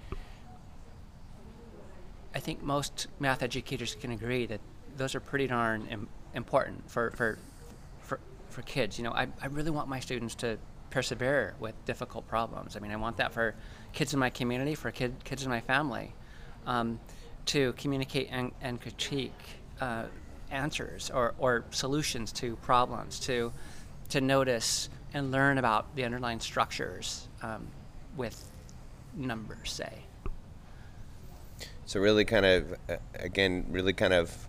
I 2.36 2.39
think 2.39 2.62
most 2.62 3.07
math 3.19 3.41
educators 3.41 3.95
can 3.95 4.12
agree 4.12 4.45
that 4.45 4.62
those 4.98 5.15
are 5.15 5.19
pretty 5.19 5.48
darn 5.48 5.88
Im- 5.88 6.09
important 6.33 6.89
for, 6.89 7.12
for 7.12 7.39
for 8.01 8.19
for 8.50 8.62
kids. 8.63 8.98
You 8.98 9.05
know, 9.05 9.12
I, 9.12 9.27
I 9.41 9.48
really 9.48 9.71
want 9.71 9.88
my 9.88 10.00
students 10.00 10.36
to 10.36 10.57
persevere 10.89 11.55
with 11.59 11.74
difficult 11.86 12.27
problems. 12.27 12.75
I 12.75 12.79
mean, 12.79 12.91
I 12.91 12.95
want 12.95 13.17
that 13.17 13.33
for 13.33 13.55
kids 13.93 14.13
in 14.13 14.19
my 14.19 14.29
community, 14.29 14.75
for 14.75 14.91
kid, 14.91 15.15
kids 15.24 15.43
in 15.43 15.50
my 15.50 15.62
family, 15.62 16.13
um, 16.65 17.00
to 17.48 17.74
communicate 17.74 18.29
and, 18.31 18.51
and 18.62 18.81
critique 18.81 19.34
uh, 19.81 20.03
answers 20.51 21.10
or, 21.10 21.34
or 21.39 21.65
solutions 21.72 22.31
to 22.34 22.55
problems, 22.58 23.19
to 23.19 23.51
to 24.10 24.22
notice 24.22 24.89
and 25.13 25.31
learn 25.31 25.58
about 25.58 25.96
the 25.96 26.03
underlying 26.03 26.39
structures 26.39 27.27
um, 27.41 27.67
with 28.17 28.50
numbers, 29.15 29.72
say. 29.72 29.93
So 31.86 32.00
really, 32.00 32.25
kind 32.25 32.46
of, 32.46 32.74
uh, 32.89 32.98
again, 33.15 33.65
really 33.69 33.93
kind 33.93 34.13
of 34.13 34.48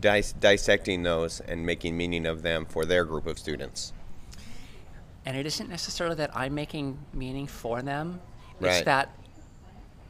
dis- 0.00 0.32
dissecting 0.32 1.02
those 1.02 1.40
and 1.40 1.64
making 1.64 1.96
meaning 1.96 2.26
of 2.26 2.42
them 2.42 2.66
for 2.66 2.84
their 2.84 3.04
group 3.04 3.26
of 3.26 3.38
students. 3.38 3.92
And 5.24 5.36
it 5.36 5.46
isn't 5.46 5.68
necessarily 5.68 6.14
that 6.16 6.36
I'm 6.36 6.54
making 6.54 6.98
meaning 7.12 7.48
for 7.48 7.82
them. 7.82 8.20
Right. 8.60 8.76
It's 8.76 8.84
that 8.84 9.16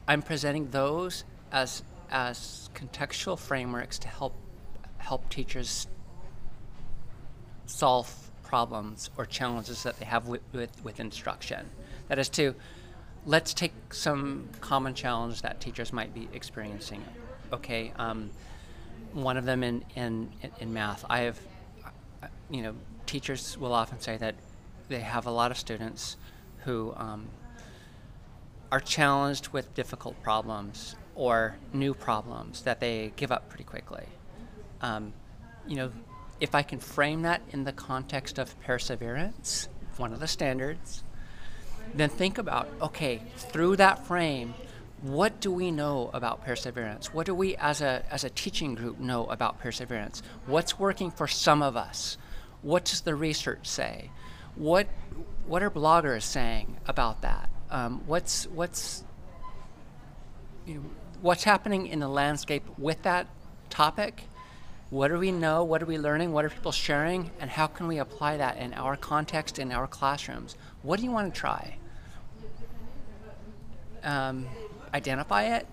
I'm 0.07 0.21
presenting 0.21 0.69
those 0.71 1.23
as 1.51 1.83
as 2.09 2.69
contextual 2.73 3.37
frameworks 3.37 3.99
to 3.99 4.07
help 4.07 4.33
help 4.97 5.29
teachers 5.29 5.87
solve 7.65 8.31
problems 8.43 9.09
or 9.17 9.25
challenges 9.25 9.83
that 9.83 9.99
they 9.99 10.05
have 10.05 10.27
with, 10.27 10.41
with, 10.53 10.83
with 10.83 10.99
instruction. 10.99 11.65
That 12.07 12.17
is 12.17 12.29
to 12.29 12.55
let's 13.25 13.53
take 13.53 13.73
some 13.93 14.49
common 14.61 14.93
challenge 14.93 15.41
that 15.41 15.59
teachers 15.59 15.91
might 15.91 16.13
be 16.13 16.29
experiencing. 16.33 17.03
Okay, 17.51 17.91
um, 17.97 18.29
one 19.13 19.37
of 19.37 19.45
them 19.45 19.63
in, 19.63 19.83
in, 19.95 20.29
in 20.59 20.73
math. 20.73 21.05
I 21.09 21.19
have, 21.19 21.39
you 22.49 22.61
know, 22.61 22.73
teachers 23.05 23.57
will 23.57 23.73
often 23.73 23.99
say 23.99 24.17
that 24.17 24.35
they 24.87 25.01
have 25.01 25.25
a 25.25 25.31
lot 25.31 25.51
of 25.51 25.57
students 25.57 26.15
who 26.63 26.93
um, 26.95 27.27
are 28.71 28.79
challenged 28.79 29.49
with 29.49 29.73
difficult 29.73 30.21
problems 30.21 30.95
or 31.15 31.57
new 31.73 31.93
problems 31.93 32.61
that 32.63 32.79
they 32.79 33.11
give 33.15 33.31
up 33.31 33.49
pretty 33.49 33.63
quickly. 33.63 34.05
Um, 34.81 35.13
you 35.67 35.75
know, 35.75 35.91
if 36.39 36.53
I 36.53 36.61
can 36.61 36.79
frame 36.79 37.23
that 37.23 37.41
in 37.49 37.63
the 37.63 37.71
context 37.71 38.37
of 38.37 38.59
perseverance, 38.61 39.67
one 39.97 40.13
of 40.13 40.19
the 40.19 40.27
standards, 40.27 41.03
then 41.93 42.09
think 42.09 42.37
about 42.37 42.67
okay, 42.81 43.21
through 43.37 43.77
that 43.77 44.05
frame, 44.05 44.53
what 45.01 45.39
do 45.39 45.51
we 45.51 45.71
know 45.71 46.09
about 46.13 46.43
perseverance? 46.43 47.13
What 47.13 47.25
do 47.25 47.35
we 47.35 47.55
as 47.57 47.81
a, 47.81 48.03
as 48.11 48.23
a 48.23 48.29
teaching 48.29 48.75
group 48.75 48.99
know 48.99 49.25
about 49.27 49.59
perseverance? 49.59 50.21
What's 50.45 50.79
working 50.79 51.11
for 51.11 51.27
some 51.27 51.61
of 51.61 51.77
us? 51.77 52.17
What 52.61 52.85
does 52.85 53.01
the 53.01 53.15
research 53.15 53.67
say? 53.67 54.09
What, 54.55 54.87
what 55.45 55.61
are 55.61 55.69
bloggers 55.69 56.23
saying 56.23 56.77
about 56.87 57.21
that? 57.21 57.49
Um, 57.69 58.01
what's, 58.05 58.45
what's, 58.47 59.03
you 60.65 60.75
know, 60.75 60.83
what's 61.21 61.43
happening 61.43 61.87
in 61.87 61.99
the 61.99 62.07
landscape 62.07 62.63
with 62.77 63.03
that 63.03 63.27
topic? 63.69 64.23
What 64.89 65.09
do 65.09 65.17
we 65.17 65.31
know? 65.31 65.63
What 65.63 65.83
are 65.83 65.85
we 65.85 65.97
learning? 65.97 66.31
What 66.31 66.45
are 66.45 66.49
people 66.49 66.71
sharing? 66.71 67.31
And 67.39 67.49
how 67.49 67.67
can 67.67 67.87
we 67.87 67.97
apply 67.97 68.37
that 68.37 68.57
in 68.57 68.73
our 68.73 68.95
context, 68.95 69.59
in 69.59 69.71
our 69.71 69.87
classrooms? 69.87 70.55
What 70.81 70.99
do 70.99 71.05
you 71.05 71.11
want 71.11 71.33
to 71.33 71.39
try? 71.39 71.75
Um, 74.03 74.47
identify 74.93 75.57
it, 75.57 75.67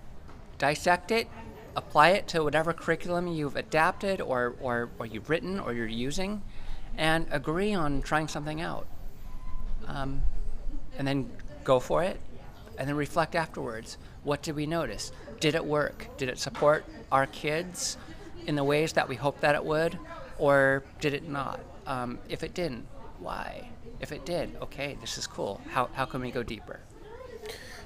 dissect 0.57 1.11
it, 1.11 1.29
apply 1.77 2.09
it 2.09 2.27
to 2.29 2.43
whatever 2.43 2.73
curriculum 2.73 3.27
you've 3.27 3.55
adapted 3.55 4.19
or, 4.19 4.55
or, 4.59 4.89
or 4.99 5.05
you've 5.05 5.29
written 5.29 5.59
or 5.59 5.73
you're 5.73 5.87
using, 5.87 6.41
and 6.97 7.27
agree 7.31 7.73
on 7.73 8.01
trying 8.01 8.27
something 8.27 8.59
out. 8.59 8.87
Um, 9.87 10.23
and 10.97 11.07
then 11.07 11.31
go 11.65 11.81
for 11.81 12.03
it, 12.03 12.19
and 12.77 12.87
then 12.87 12.95
reflect 12.95 13.35
afterwards. 13.35 13.97
What 14.23 14.41
did 14.41 14.55
we 14.55 14.65
notice? 14.65 15.11
Did 15.41 15.55
it 15.55 15.65
work? 15.65 16.07
Did 16.17 16.29
it 16.29 16.39
support 16.39 16.85
our 17.11 17.27
kids 17.27 17.97
in 18.47 18.55
the 18.55 18.63
ways 18.63 18.93
that 18.93 19.09
we 19.09 19.15
hoped 19.15 19.41
that 19.41 19.55
it 19.55 19.65
would, 19.65 19.99
or 20.37 20.83
did 21.01 21.13
it 21.13 21.27
not? 21.27 21.59
Um, 21.85 22.19
if 22.29 22.43
it 22.43 22.53
didn't, 22.53 22.85
why? 23.19 23.69
If 23.99 24.11
it 24.11 24.25
did, 24.25 24.55
okay, 24.61 24.97
this 25.01 25.17
is 25.17 25.27
cool. 25.27 25.61
How, 25.71 25.89
how 25.93 26.05
can 26.05 26.21
we 26.21 26.31
go 26.31 26.43
deeper? 26.43 26.79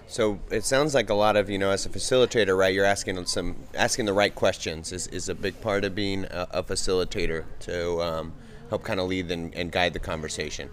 So 0.08 0.40
it 0.50 0.66
sounds 0.66 0.96
like 0.96 1.12
a 1.12 1.14
lot 1.14 1.36
of 1.36 1.52
you 1.52 1.60
know, 1.60 1.70
as 1.70 1.86
a 1.86 1.90
facilitator, 1.90 2.58
right? 2.58 2.74
You're 2.74 2.86
asking 2.86 3.24
some 3.28 3.56
asking 3.76 4.06
the 4.06 4.14
right 4.14 4.34
questions 4.34 4.92
is, 4.92 5.06
is 5.08 5.30
a 5.30 5.36
big 5.36 5.62
part 5.62 5.86
of 5.86 5.94
being 5.94 6.26
a, 6.26 6.48
a 6.52 6.64
facilitator 6.64 7.46
to 7.60 8.02
um, 8.02 8.34
help 8.70 8.84
kind 8.84 9.00
of 9.00 9.08
lead 9.08 9.30
and, 9.30 9.54
and 9.54 9.72
guide 9.72 9.94
the 9.94 10.00
conversation. 10.00 10.70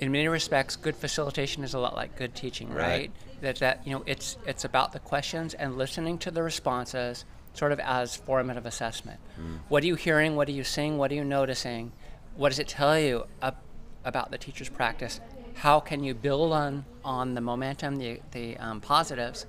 In 0.00 0.10
many 0.10 0.28
respects, 0.28 0.76
good 0.76 0.96
facilitation 0.96 1.62
is 1.62 1.74
a 1.74 1.78
lot 1.78 1.94
like 1.94 2.16
good 2.16 2.34
teaching, 2.34 2.70
right? 2.70 2.76
Right. 2.86 3.12
That 3.42 3.56
that 3.56 3.86
you 3.86 3.92
know, 3.92 4.02
it's 4.06 4.36
it's 4.46 4.64
about 4.64 4.92
the 4.92 4.98
questions 4.98 5.54
and 5.54 5.76
listening 5.76 6.18
to 6.18 6.30
the 6.30 6.42
responses, 6.42 7.24
sort 7.54 7.72
of 7.72 7.78
as 7.80 8.16
formative 8.16 8.66
assessment. 8.66 9.20
What 9.68 9.82
are 9.82 9.86
you 9.86 9.94
hearing? 9.94 10.36
What 10.36 10.48
are 10.48 10.52
you 10.52 10.64
seeing? 10.64 10.98
What 10.98 11.12
are 11.12 11.14
you 11.14 11.24
noticing? 11.24 11.92
What 12.34 12.48
does 12.48 12.58
it 12.58 12.68
tell 12.68 12.98
you 12.98 13.26
ab- 13.42 13.56
about 14.04 14.30
the 14.30 14.38
teacher's 14.38 14.68
practice? 14.68 15.20
How 15.54 15.80
can 15.80 16.02
you 16.02 16.14
build 16.14 16.52
on 16.52 16.84
on 17.04 17.34
the 17.34 17.40
momentum, 17.40 17.96
the 17.96 18.20
the 18.32 18.56
um, 18.56 18.80
positives, 18.80 19.46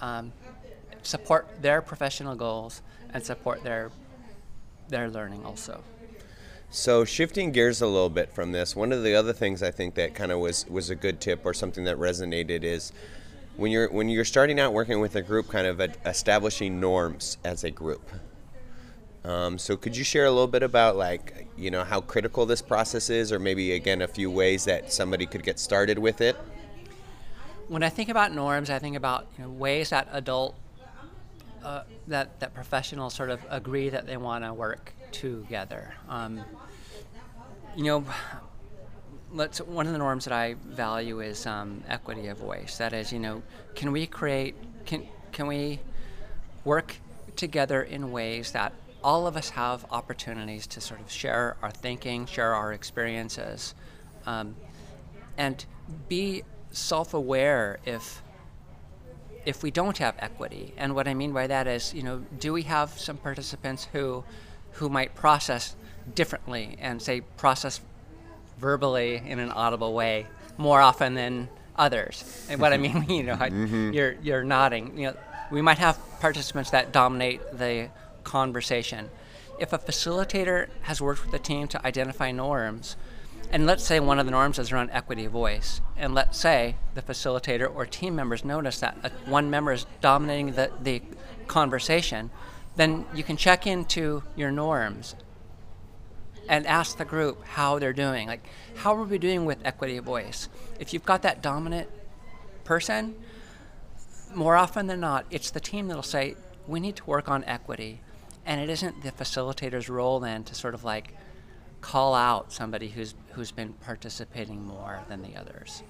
um, 0.00 0.32
support 1.02 1.48
their 1.60 1.82
professional 1.82 2.34
goals, 2.34 2.82
and 3.12 3.24
support 3.24 3.62
their 3.64 3.90
their 4.88 5.08
learning 5.08 5.44
also. 5.44 5.82
So 6.70 7.04
shifting 7.04 7.50
gears 7.50 7.82
a 7.82 7.86
little 7.86 8.08
bit 8.08 8.32
from 8.32 8.52
this, 8.52 8.76
one 8.76 8.92
of 8.92 9.02
the 9.02 9.14
other 9.14 9.32
things 9.32 9.62
I 9.62 9.70
think 9.70 9.94
that 9.96 10.14
kind 10.14 10.30
of 10.30 10.38
was 10.38 10.66
was 10.68 10.88
a 10.88 10.94
good 10.94 11.20
tip 11.20 11.44
or 11.44 11.52
something 11.52 11.84
that 11.84 11.96
resonated 11.96 12.62
is 12.62 12.92
when 13.56 13.72
you're 13.72 13.90
when 13.90 14.08
you're 14.08 14.24
starting 14.24 14.60
out 14.60 14.72
working 14.72 15.00
with 15.00 15.16
a 15.16 15.22
group, 15.22 15.48
kind 15.48 15.66
of 15.66 15.80
a, 15.80 15.92
establishing 16.06 16.78
norms 16.78 17.38
as 17.44 17.64
a 17.64 17.70
group. 17.70 18.08
Um, 19.24 19.58
so 19.58 19.76
could 19.76 19.96
you 19.96 20.04
share 20.04 20.24
a 20.24 20.30
little 20.30 20.46
bit 20.46 20.62
about 20.62 20.96
like 20.96 21.48
you 21.56 21.70
know 21.70 21.82
how 21.82 22.00
critical 22.00 22.46
this 22.46 22.62
process 22.62 23.10
is, 23.10 23.32
or 23.32 23.38
maybe 23.40 23.72
again 23.72 24.00
a 24.00 24.08
few 24.08 24.30
ways 24.30 24.64
that 24.66 24.92
somebody 24.92 25.26
could 25.26 25.42
get 25.42 25.58
started 25.58 25.98
with 25.98 26.20
it? 26.20 26.36
when 27.70 27.84
I 27.84 27.88
think 27.88 28.08
about 28.08 28.32
norms, 28.32 28.68
I 28.68 28.80
think 28.80 28.96
about 28.96 29.28
you 29.38 29.44
know, 29.44 29.50
ways 29.50 29.90
that 29.90 30.08
adult, 30.10 30.56
uh, 31.62 31.84
that 32.08 32.40
that 32.40 32.52
professionals 32.52 33.14
sort 33.14 33.30
of 33.30 33.38
agree 33.48 33.88
that 33.90 34.08
they 34.08 34.16
want 34.16 34.42
to 34.44 34.52
work 34.52 34.92
together. 35.12 35.94
Um, 36.08 36.40
you 37.76 37.84
know, 37.84 38.04
let's 39.32 39.60
one 39.60 39.86
of 39.86 39.92
the 39.92 39.98
norms 39.98 40.24
that 40.24 40.32
I 40.32 40.54
value 40.54 41.20
is 41.20 41.46
um, 41.46 41.82
equity 41.88 42.28
of 42.28 42.38
voice. 42.38 42.78
That 42.78 42.92
is, 42.92 43.12
you 43.12 43.18
know, 43.18 43.42
can 43.74 43.92
we 43.92 44.06
create 44.06 44.54
can 44.86 45.06
can 45.32 45.46
we 45.46 45.80
work 46.64 46.96
together 47.36 47.82
in 47.82 48.10
ways 48.10 48.52
that 48.52 48.72
all 49.02 49.26
of 49.26 49.36
us 49.36 49.50
have 49.50 49.86
opportunities 49.90 50.66
to 50.66 50.80
sort 50.80 51.00
of 51.00 51.10
share 51.10 51.56
our 51.62 51.70
thinking, 51.70 52.26
share 52.26 52.54
our 52.54 52.72
experiences, 52.72 53.74
um, 54.26 54.54
and 55.38 55.64
be 56.08 56.42
self-aware 56.72 57.78
if 57.84 58.22
if 59.46 59.62
we 59.62 59.70
don't 59.70 59.98
have 59.98 60.14
equity. 60.18 60.74
And 60.76 60.94
what 60.94 61.08
I 61.08 61.14
mean 61.14 61.32
by 61.32 61.46
that 61.46 61.66
is, 61.66 61.94
you 61.94 62.02
know, 62.02 62.22
do 62.38 62.52
we 62.52 62.62
have 62.62 62.90
some 62.90 63.16
participants 63.16 63.88
who 63.92 64.22
who 64.80 64.88
might 64.88 65.14
process 65.14 65.76
differently 66.14 66.76
and 66.80 67.00
say 67.00 67.20
process 67.36 67.80
verbally 68.58 69.22
in 69.24 69.38
an 69.38 69.50
audible 69.50 69.92
way 69.92 70.26
more 70.56 70.80
often 70.80 71.14
than 71.14 71.48
others. 71.76 72.46
And 72.50 72.60
what 72.60 72.72
I 72.72 72.78
mm-hmm. 72.78 72.98
mean, 73.00 73.10
you 73.18 73.22
know, 73.24 73.36
I, 73.38 73.50
mm-hmm. 73.50 73.92
you're 73.92 74.16
you're 74.22 74.42
nodding. 74.42 74.98
You 74.98 75.08
know, 75.08 75.16
we 75.50 75.60
might 75.62 75.78
have 75.78 75.98
participants 76.20 76.70
that 76.70 76.92
dominate 76.92 77.40
the 77.52 77.90
conversation. 78.24 79.10
If 79.58 79.74
a 79.74 79.78
facilitator 79.78 80.68
has 80.82 81.00
worked 81.00 81.22
with 81.22 81.32
the 81.32 81.38
team 81.38 81.68
to 81.68 81.86
identify 81.86 82.32
norms, 82.32 82.96
And 83.52 83.66
let's 83.66 83.84
say 83.84 83.98
one 83.98 84.20
of 84.20 84.26
the 84.26 84.30
norms 84.30 84.58
is 84.58 84.70
around 84.70 84.90
equity 84.92 85.24
of 85.24 85.32
voice. 85.32 85.80
And 85.96 86.14
let's 86.14 86.38
say 86.38 86.76
the 86.94 87.02
facilitator 87.02 87.68
or 87.74 87.84
team 87.84 88.14
members 88.14 88.44
notice 88.44 88.78
that 88.80 88.94
one 89.26 89.50
member 89.50 89.72
is 89.72 89.86
dominating 90.00 90.52
the, 90.52 90.70
the 90.80 91.02
conversation, 91.48 92.30
then 92.80 93.04
you 93.14 93.22
can 93.22 93.36
check 93.36 93.66
into 93.66 94.22
your 94.36 94.50
norms 94.50 95.14
and 96.48 96.66
ask 96.66 96.96
the 96.96 97.04
group 97.04 97.44
how 97.44 97.78
they're 97.78 97.92
doing. 97.92 98.26
Like, 98.26 98.44
how 98.74 98.96
are 98.96 99.04
we 99.04 99.18
doing 99.18 99.44
with 99.44 99.58
equity 99.66 99.98
of 99.98 100.04
voice? 100.04 100.48
If 100.78 100.94
you've 100.94 101.04
got 101.04 101.20
that 101.22 101.42
dominant 101.42 101.90
person, 102.64 103.16
more 104.34 104.56
often 104.56 104.86
than 104.86 105.00
not, 105.00 105.26
it's 105.30 105.50
the 105.50 105.60
team 105.60 105.88
that'll 105.88 106.02
say, 106.02 106.36
we 106.66 106.80
need 106.80 106.96
to 106.96 107.04
work 107.04 107.28
on 107.28 107.44
equity. 107.44 108.00
And 108.46 108.60
it 108.60 108.70
isn't 108.70 109.02
the 109.02 109.12
facilitator's 109.12 109.90
role 109.90 110.18
then 110.18 110.42
to 110.44 110.54
sort 110.54 110.72
of 110.72 110.82
like 110.82 111.14
call 111.82 112.14
out 112.14 112.52
somebody 112.52 112.88
who's 112.88 113.14
who's 113.32 113.50
been 113.50 113.74
participating 113.74 114.64
more 114.64 115.00
than 115.08 115.22
the 115.22 115.36
others. 115.36 115.82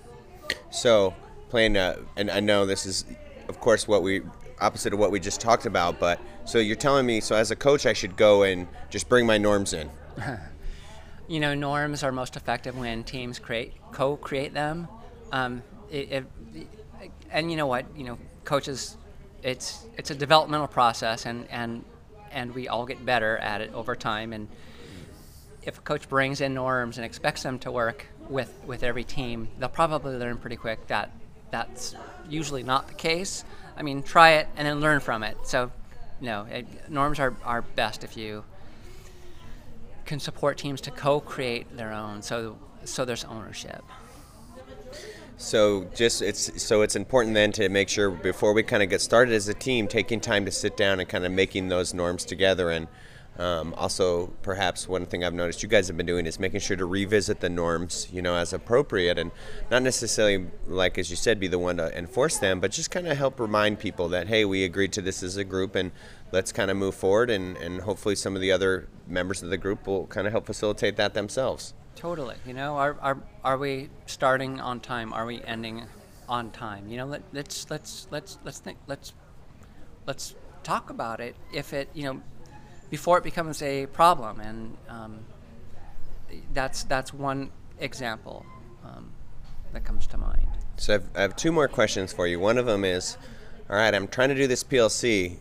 So, 0.71 1.15
playing, 1.49 1.77
uh, 1.77 1.99
and 2.17 2.31
I 2.31 2.41
know 2.41 2.67
this 2.67 2.85
is, 2.85 3.05
of 3.49 3.61
course, 3.61 3.87
what 3.87 4.03
we 4.03 4.23
opposite 4.61 4.93
of 4.93 4.99
what 4.99 5.11
we 5.11 5.21
just 5.21 5.41
talked 5.41 5.67
about. 5.67 5.99
But 5.99 6.21
so 6.45 6.59
you're 6.59 6.77
telling 6.77 7.07
me, 7.07 7.21
so 7.21 7.35
as 7.37 7.51
a 7.51 7.57
coach, 7.57 7.87
I 7.87 7.93
should 7.93 8.17
go 8.17 8.43
and 8.43 8.67
just 8.91 9.09
bring 9.09 9.27
my 9.27 9.39
norms 9.39 9.73
in. 9.73 9.91
you 11.29 11.41
know, 11.41 11.55
norms 11.55 12.03
are 12.03 12.13
most 12.13 12.37
effective 12.37 12.77
when 12.77 13.05
teams 13.05 13.39
create 13.39 13.75
co-create 13.93 14.53
them. 14.55 14.89
Um, 15.33 15.63
it, 15.91 16.13
it, 16.13 16.27
and 17.31 17.51
you 17.51 17.57
know 17.57 17.67
what, 17.67 17.87
you 17.97 18.05
know, 18.05 18.19
coaches, 18.45 18.97
it's 19.43 19.87
it's 19.97 20.11
a 20.11 20.15
developmental 20.15 20.69
process, 20.69 21.27
and 21.27 21.49
and 21.51 21.85
and 22.31 22.55
we 22.55 22.69
all 22.69 22.87
get 22.87 23.05
better 23.05 23.37
at 23.39 23.61
it 23.61 23.73
over 23.75 23.95
time. 23.95 24.33
And 24.33 24.49
if 25.63 25.79
a 25.79 25.81
coach 25.83 26.09
brings 26.09 26.41
in 26.41 26.55
norms 26.55 26.99
and 26.99 27.05
expects 27.05 27.43
them 27.43 27.59
to 27.61 27.71
work 27.71 28.07
with 28.29 28.53
with 28.67 28.83
every 28.83 29.05
team, 29.05 29.49
they'll 29.59 29.69
probably 29.69 30.17
learn 30.17 30.37
pretty 30.37 30.57
quick 30.57 30.87
that 30.89 31.11
that's 31.51 31.95
usually 32.29 32.63
not 32.63 32.89
the 32.89 32.95
case. 32.95 33.45
I 33.81 33.83
mean, 33.83 34.03
try 34.03 34.33
it 34.33 34.49
and 34.57 34.69
then 34.69 34.81
learn 34.81 35.01
from 35.01 35.23
it. 35.23 35.39
So, 35.45 35.73
no, 36.21 36.45
it, 36.51 36.91
norms 36.91 37.19
are, 37.19 37.35
are 37.45 37.63
best 37.63 38.05
if 38.05 38.15
you 38.15 38.45
can 40.05 40.21
support 40.21 40.59
teams 40.59 40.83
to 40.83 40.91
co-create 40.91 41.75
their 41.79 41.91
own. 41.91 42.21
So, 42.21 42.59
so 42.85 43.07
there's 43.07 43.25
ownership. 43.25 43.83
So 45.39 45.87
just 45.95 46.21
it's 46.21 46.63
so 46.63 46.83
it's 46.83 46.95
important 46.95 47.33
then 47.33 47.53
to 47.53 47.71
make 47.71 47.89
sure 47.89 48.11
before 48.11 48.53
we 48.53 48.63
kind 48.63 48.83
of 48.83 48.91
get 48.91 49.01
started 49.01 49.33
as 49.33 49.49
a 49.49 49.55
team, 49.55 49.89
taking 49.89 50.21
time 50.21 50.45
to 50.45 50.51
sit 50.51 50.77
down 50.77 51.01
and 51.01 51.09
kind 51.09 51.25
of 51.25 51.33
making 51.33 51.69
those 51.69 51.95
norms 51.95 52.27
together 52.27 52.69
and 52.69 52.87
um, 53.41 53.73
also, 53.79 54.27
perhaps 54.43 54.87
one 54.87 55.07
thing 55.07 55.25
I've 55.25 55.33
noticed 55.33 55.63
you 55.63 55.69
guys 55.69 55.87
have 55.87 55.97
been 55.97 56.05
doing 56.05 56.27
is 56.27 56.39
making 56.39 56.61
sure 56.61 56.77
to 56.77 56.85
revisit 56.85 57.41
the 57.41 57.49
norms, 57.49 58.07
you 58.13 58.21
know, 58.21 58.35
as 58.37 58.53
appropriate, 58.53 59.19
and 59.19 59.31
not 59.71 59.83
necessarily, 59.83 60.47
like 60.67 60.99
as 60.99 61.09
you 61.09 61.17
said, 61.17 61.41
be 61.41 61.49
the 61.49 61.59
one 61.59 61.79
to 61.79 61.97
enforce 61.97 62.37
them, 62.37 62.61
but 62.61 62.71
just 62.71 62.91
kind 62.91 63.09
of 63.09 63.17
help 63.17 63.41
remind 63.41 63.79
people 63.79 64.11
that 64.11 64.29
hey, 64.29 64.45
we 64.45 64.63
agreed 64.63 64.93
to 64.93 65.01
this 65.01 65.23
as 65.23 65.39
a 65.39 65.45
group, 65.45 65.75
and 65.75 65.91
let's 66.33 66.53
kind 66.53 66.71
of 66.71 66.77
move 66.77 66.95
forward, 66.95 67.31
and, 67.31 67.57
and 67.57 67.81
hopefully 67.81 68.15
some 68.15 68.35
of 68.35 68.43
the 68.43 68.53
other 68.53 68.89
members 69.07 69.43
of 69.43 69.49
the 69.49 69.57
group 69.57 69.87
will 69.87 70.07
kind 70.09 70.27
of 70.27 70.35
help 70.35 70.45
facilitate 70.45 70.97
that 70.97 71.15
themselves. 71.15 71.73
Totally. 71.97 72.37
You 72.47 72.53
know, 72.53 72.77
are 72.77 72.99
are 73.01 73.23
are 73.43 73.57
we 73.57 73.89
starting 74.05 74.61
on 74.61 74.81
time? 74.81 75.15
Are 75.15 75.25
we 75.25 75.43
ending 75.45 75.87
on 76.29 76.51
time? 76.51 76.91
You 76.91 76.99
know, 76.99 77.07
let, 77.07 77.23
let's 77.33 77.71
let's 77.71 78.07
let's 78.11 78.37
let's 78.45 78.59
think. 78.59 78.77
Let's 78.87 79.15
let's 80.07 80.35
talk 80.63 80.91
about 80.91 81.21
it. 81.21 81.37
If 81.55 81.73
it, 81.73 81.89
you 81.95 82.05
know 82.05 82.23
before 82.91 83.17
it 83.19 83.25
becomes 83.25 83.63
a 83.63 83.87
problem. 83.87 84.41
And 84.41 84.77
um, 84.89 85.21
that's 86.53 86.85
that's 86.85 87.15
one 87.15 87.51
example 87.79 88.45
um, 88.85 89.11
that 89.73 89.85
comes 89.85 90.07
to 90.09 90.19
mind. 90.19 90.47
So 90.77 90.95
I've, 90.95 91.09
I 91.15 91.23
have 91.23 91.37
two 91.37 91.53
more 91.53 91.69
questions 91.69 92.13
for 92.13 92.27
you. 92.27 92.41
One 92.41 92.59
of 92.59 92.67
them 92.67 92.85
is, 92.85 93.17
all 93.69 93.77
right, 93.77 93.95
I'm 93.95 94.09
trying 94.09 94.31
to 94.31 94.35
do 94.35 94.47
this 94.47 94.65
PLC. 94.65 95.37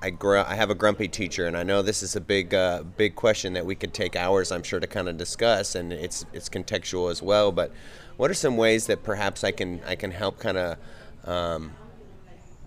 I, 0.00 0.10
gr- 0.10 0.36
I 0.36 0.54
have 0.54 0.70
a 0.70 0.76
grumpy 0.76 1.08
teacher, 1.08 1.46
and 1.46 1.56
I 1.56 1.64
know 1.64 1.82
this 1.82 2.04
is 2.04 2.14
a 2.14 2.20
big, 2.20 2.54
uh, 2.54 2.84
big 2.96 3.16
question 3.16 3.54
that 3.54 3.66
we 3.66 3.74
could 3.74 3.92
take 3.92 4.14
hours, 4.14 4.52
I'm 4.52 4.62
sure, 4.62 4.78
to 4.78 4.86
kind 4.86 5.08
of 5.08 5.16
discuss, 5.16 5.74
and 5.74 5.92
it's 5.92 6.24
it's 6.32 6.48
contextual 6.48 7.10
as 7.10 7.20
well. 7.20 7.50
But 7.50 7.72
what 8.16 8.30
are 8.30 8.34
some 8.34 8.56
ways 8.56 8.86
that 8.86 9.02
perhaps 9.02 9.42
I 9.42 9.50
can 9.50 9.80
I 9.86 9.96
can 9.96 10.12
help 10.12 10.38
kind 10.38 10.56
of 10.56 10.78
um, 11.24 11.72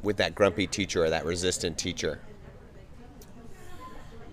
with 0.01 0.17
that 0.17 0.35
grumpy 0.35 0.67
teacher 0.67 1.05
or 1.05 1.09
that 1.09 1.23
resistant 1.25 1.77
teacher? 1.77 2.19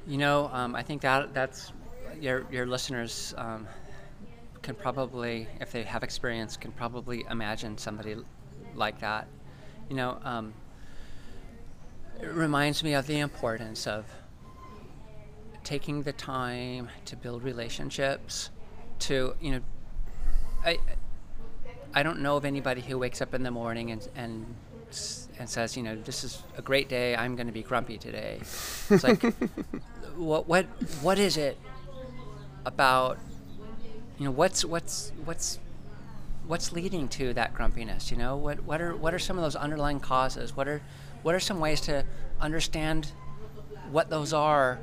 You 0.09 0.16
know, 0.16 0.49
um, 0.55 0.75
I 0.75 0.83
think 0.83 1.03
that 1.03 1.35
that's 1.35 1.71
your 2.18 2.47
your 2.51 2.66
listeners 2.66 3.35
um, 3.37 3.68
can 4.62 4.75
probably, 4.75 5.47
if 5.61 5.71
they 5.71 5.83
have 5.83 6.03
experience, 6.03 6.57
can 6.57 6.73
probably 6.73 7.27
imagine 7.31 7.77
somebody 7.77 8.16
like 8.75 9.01
that. 9.01 9.29
You 9.90 9.97
know, 9.97 10.18
um, 10.25 10.55
it 12.23 12.29
reminds 12.29 12.83
me 12.83 12.94
of 12.94 13.07
the 13.07 13.18
importance 13.18 13.87
of 13.87 14.07
taking 15.62 16.03
the 16.03 16.12
time 16.14 16.88
to 17.05 17.14
build 17.14 17.42
relationships. 17.42 18.49
To 19.01 19.35
you 19.42 19.51
know, 19.53 19.61
I 20.64 20.79
I 21.92 22.03
don't 22.03 22.21
know 22.21 22.38
of 22.38 22.47
anybody 22.47 22.81
who 22.81 22.99
wakes 22.99 23.21
up 23.21 23.35
in 23.35 23.42
the 23.42 23.51
morning 23.51 23.90
and 23.90 24.09
and 24.16 24.47
and 25.38 25.49
says, 25.49 25.77
you 25.77 25.83
know, 25.83 25.97
this 25.97 26.25
is 26.25 26.42
a 26.57 26.62
great 26.62 26.88
day. 26.88 27.14
I'm 27.14 27.37
going 27.37 27.47
to 27.47 27.53
be 27.53 27.62
grumpy 27.62 27.99
today. 27.99 28.38
It's 28.40 29.05
like, 29.05 29.23
what 30.18 30.48
what 30.48 30.66
what 31.00 31.18
is 31.18 31.37
it 31.37 31.59
about? 32.64 33.18
You 34.18 34.26
know, 34.26 34.31
what's 34.31 34.64
what's 34.64 35.12
what's 35.24 35.59
what's 36.46 36.72
leading 36.72 37.09
to 37.09 37.33
that 37.35 37.54
grumpiness? 37.54 38.11
You 38.11 38.16
know, 38.16 38.37
what 38.37 38.64
what 38.64 38.81
are 38.81 38.94
what 38.94 39.14
are 39.14 39.18
some 39.18 39.37
of 39.38 39.42
those 39.42 39.57
underlying 39.57 40.00
causes? 40.00 40.57
What 40.57 40.68
are 40.68 40.83
what 41.22 41.35
are 41.35 41.40
some 41.40 41.61
ways 41.61 41.81
to 41.83 42.04
understand 42.40 43.12
what 43.90 44.11
those 44.11 44.33
are, 44.33 44.78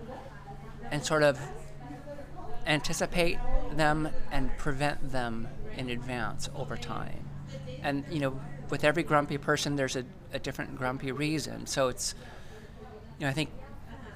and 0.92 1.06
sort 1.06 1.24
of 1.24 1.40
anticipate 2.66 3.38
them 3.74 4.10
and 4.32 4.56
prevent 4.58 5.12
them 5.12 5.48
in 5.76 5.90
advance 5.90 6.50
over 6.56 6.78
time? 6.78 7.30
And 7.84 8.06
you 8.10 8.20
know 8.20 8.40
with 8.70 8.84
every 8.84 9.04
grumpy 9.04 9.38
person, 9.38 9.76
there's 9.76 9.96
a, 9.96 10.06
a 10.34 10.40
different 10.40 10.76
grumpy 10.78 11.12
reason. 11.12 11.68
So 11.68 11.88
it's, 11.88 12.16
you 13.20 13.26
know, 13.26 13.30
I 13.30 13.34
think 13.34 13.50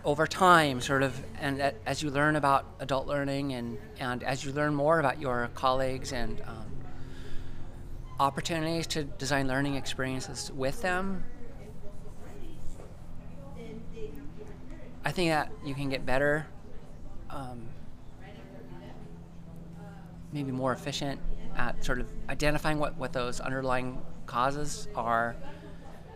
over 0.05 0.25
time, 0.25 0.79
sort 0.81 1.03
of, 1.03 1.19
and 1.39 1.73
as 1.85 2.01
you 2.01 2.09
learn 2.09 2.35
about 2.35 2.65
adult 2.79 3.07
learning 3.07 3.53
and, 3.53 3.77
and 3.99 4.23
as 4.23 4.45
you 4.45 4.51
learn 4.53 4.73
more 4.73 4.99
about 4.99 5.19
your 5.19 5.49
colleagues 5.55 6.13
and 6.13 6.41
um, 6.45 6.65
opportunities 8.19 8.87
to 8.87 9.03
design 9.03 9.47
learning 9.47 9.75
experiences 9.75 10.51
with 10.55 10.81
them, 10.81 11.23
I 15.03 15.11
think 15.11 15.31
that 15.31 15.51
you 15.65 15.73
can 15.73 15.89
get 15.89 16.05
better, 16.05 16.45
um, 17.29 17.67
maybe 20.31 20.51
more 20.51 20.71
efficient 20.71 21.19
at 21.55 21.83
sort 21.83 21.99
of 21.99 22.09
identifying 22.29 22.79
what, 22.79 22.95
what 22.97 23.11
those 23.11 23.39
underlying 23.39 24.01
causes 24.25 24.87
are 24.95 25.35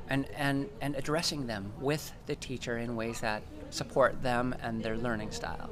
and, 0.09 0.29
and, 0.35 0.69
and 0.81 0.95
addressing 0.95 1.47
them 1.47 1.73
with 1.79 2.13
the 2.27 2.35
teacher 2.35 2.77
in 2.77 2.95
ways 2.95 3.21
that 3.21 3.41
support 3.73 4.21
them 4.21 4.55
and 4.61 4.83
their 4.83 4.97
learning 4.97 5.31
style. 5.31 5.69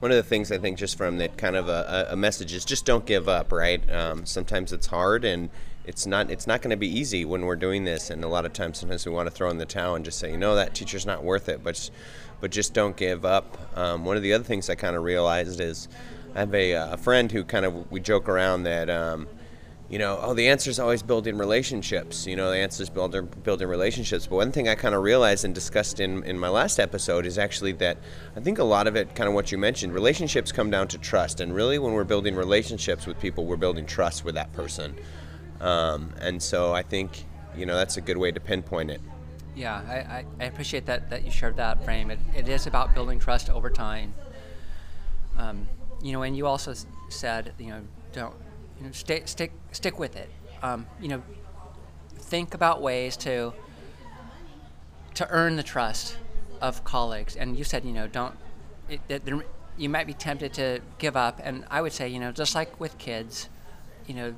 One 0.00 0.10
of 0.10 0.16
the 0.16 0.22
things 0.22 0.50
I 0.50 0.58
think 0.58 0.78
just 0.78 0.98
from 0.98 1.18
that 1.18 1.36
kind 1.36 1.54
of 1.54 1.68
a, 1.68 2.08
a 2.10 2.16
message 2.16 2.52
is 2.52 2.64
just 2.64 2.84
don't 2.84 3.06
give 3.06 3.28
up, 3.28 3.52
right? 3.52 3.88
Um, 3.90 4.26
sometimes 4.26 4.72
it's 4.72 4.86
hard 4.86 5.24
and 5.24 5.48
it's 5.84 6.06
not 6.06 6.30
it's 6.30 6.46
not 6.46 6.62
going 6.62 6.70
to 6.70 6.76
be 6.76 6.88
easy 6.88 7.24
when 7.24 7.44
we're 7.44 7.56
doing 7.56 7.84
this, 7.84 8.10
and 8.10 8.22
a 8.22 8.28
lot 8.28 8.44
of 8.44 8.52
times 8.52 8.78
sometimes 8.78 9.04
we 9.04 9.12
want 9.12 9.26
to 9.26 9.34
throw 9.34 9.50
in 9.50 9.58
the 9.58 9.66
towel 9.66 9.94
and 9.94 10.04
just 10.04 10.18
say, 10.18 10.30
you 10.30 10.36
know, 10.36 10.54
that 10.54 10.74
teacher's 10.74 11.06
not 11.06 11.24
worth 11.24 11.48
it, 11.48 11.64
but 11.64 11.90
but 12.40 12.50
just 12.50 12.74
don't 12.74 12.96
give 12.96 13.24
up. 13.24 13.56
Um, 13.76 14.04
one 14.04 14.16
of 14.16 14.22
the 14.22 14.32
other 14.32 14.44
things 14.44 14.68
I 14.70 14.74
kind 14.74 14.96
of 14.96 15.02
realized 15.02 15.60
is 15.60 15.88
I 16.34 16.40
have 16.40 16.54
a, 16.54 16.72
a 16.72 16.96
friend 16.96 17.30
who 17.30 17.44
kind 17.44 17.64
of 17.64 17.90
we 17.90 18.00
joke 18.00 18.28
around 18.28 18.64
that. 18.64 18.90
Um, 18.90 19.28
you 19.92 19.98
know, 19.98 20.18
oh, 20.22 20.32
the 20.32 20.48
answer 20.48 20.70
is 20.70 20.78
always 20.78 21.02
building 21.02 21.36
relationships. 21.36 22.26
You 22.26 22.34
know, 22.34 22.50
the 22.50 22.56
answer 22.56 22.82
is 22.82 22.88
building, 22.88 23.26
building 23.44 23.68
relationships. 23.68 24.26
But 24.26 24.36
one 24.36 24.50
thing 24.50 24.66
I 24.66 24.74
kind 24.74 24.94
of 24.94 25.02
realized 25.02 25.44
and 25.44 25.54
discussed 25.54 26.00
in, 26.00 26.24
in 26.24 26.38
my 26.38 26.48
last 26.48 26.80
episode 26.80 27.26
is 27.26 27.36
actually 27.36 27.72
that 27.72 27.98
I 28.34 28.40
think 28.40 28.58
a 28.58 28.64
lot 28.64 28.86
of 28.86 28.96
it, 28.96 29.14
kind 29.14 29.28
of 29.28 29.34
what 29.34 29.52
you 29.52 29.58
mentioned, 29.58 29.92
relationships 29.92 30.50
come 30.50 30.70
down 30.70 30.88
to 30.88 30.98
trust. 30.98 31.40
And 31.40 31.54
really, 31.54 31.78
when 31.78 31.92
we're 31.92 32.04
building 32.04 32.34
relationships 32.34 33.06
with 33.06 33.20
people, 33.20 33.44
we're 33.44 33.58
building 33.58 33.84
trust 33.84 34.24
with 34.24 34.34
that 34.34 34.50
person. 34.54 34.96
Um, 35.60 36.14
and 36.22 36.42
so 36.42 36.72
I 36.72 36.82
think, 36.82 37.26
you 37.54 37.66
know, 37.66 37.76
that's 37.76 37.98
a 37.98 38.00
good 38.00 38.16
way 38.16 38.32
to 38.32 38.40
pinpoint 38.40 38.90
it. 38.90 39.02
Yeah, 39.54 39.74
I, 39.74 40.24
I, 40.40 40.46
appreciate 40.46 40.86
that, 40.86 41.10
that 41.10 41.22
you 41.22 41.30
shared 41.30 41.56
that 41.56 41.84
frame. 41.84 42.10
It, 42.10 42.18
it 42.34 42.48
is 42.48 42.66
about 42.66 42.94
building 42.94 43.18
trust 43.18 43.50
over 43.50 43.68
time. 43.68 44.14
Um, 45.36 45.68
you 46.02 46.12
know, 46.12 46.22
and 46.22 46.34
you 46.34 46.46
also 46.46 46.72
said, 47.10 47.52
you 47.58 47.66
know, 47.66 47.82
don't 48.14 48.34
you 48.82 48.88
know, 48.88 48.92
stay, 48.92 49.22
stick 49.26 49.52
stick 49.70 49.98
with 49.98 50.16
it. 50.16 50.28
Um, 50.60 50.86
you 51.00 51.08
know, 51.08 51.22
think 52.16 52.52
about 52.52 52.82
ways 52.82 53.16
to 53.18 53.52
to 55.14 55.28
earn 55.30 55.54
the 55.56 55.62
trust 55.62 56.16
of 56.60 56.82
colleagues. 56.82 57.36
And 57.36 57.56
you 57.56 57.64
said, 57.64 57.84
you 57.84 57.92
know, 57.92 58.08
don't. 58.08 58.34
It, 58.88 59.00
it, 59.08 59.22
you 59.76 59.88
might 59.88 60.06
be 60.06 60.14
tempted 60.14 60.52
to 60.54 60.80
give 60.98 61.16
up. 61.16 61.40
And 61.42 61.64
I 61.70 61.80
would 61.80 61.92
say, 61.92 62.08
you 62.08 62.18
know, 62.18 62.32
just 62.32 62.54
like 62.54 62.80
with 62.80 62.98
kids, 62.98 63.48
you 64.06 64.14
know, 64.14 64.34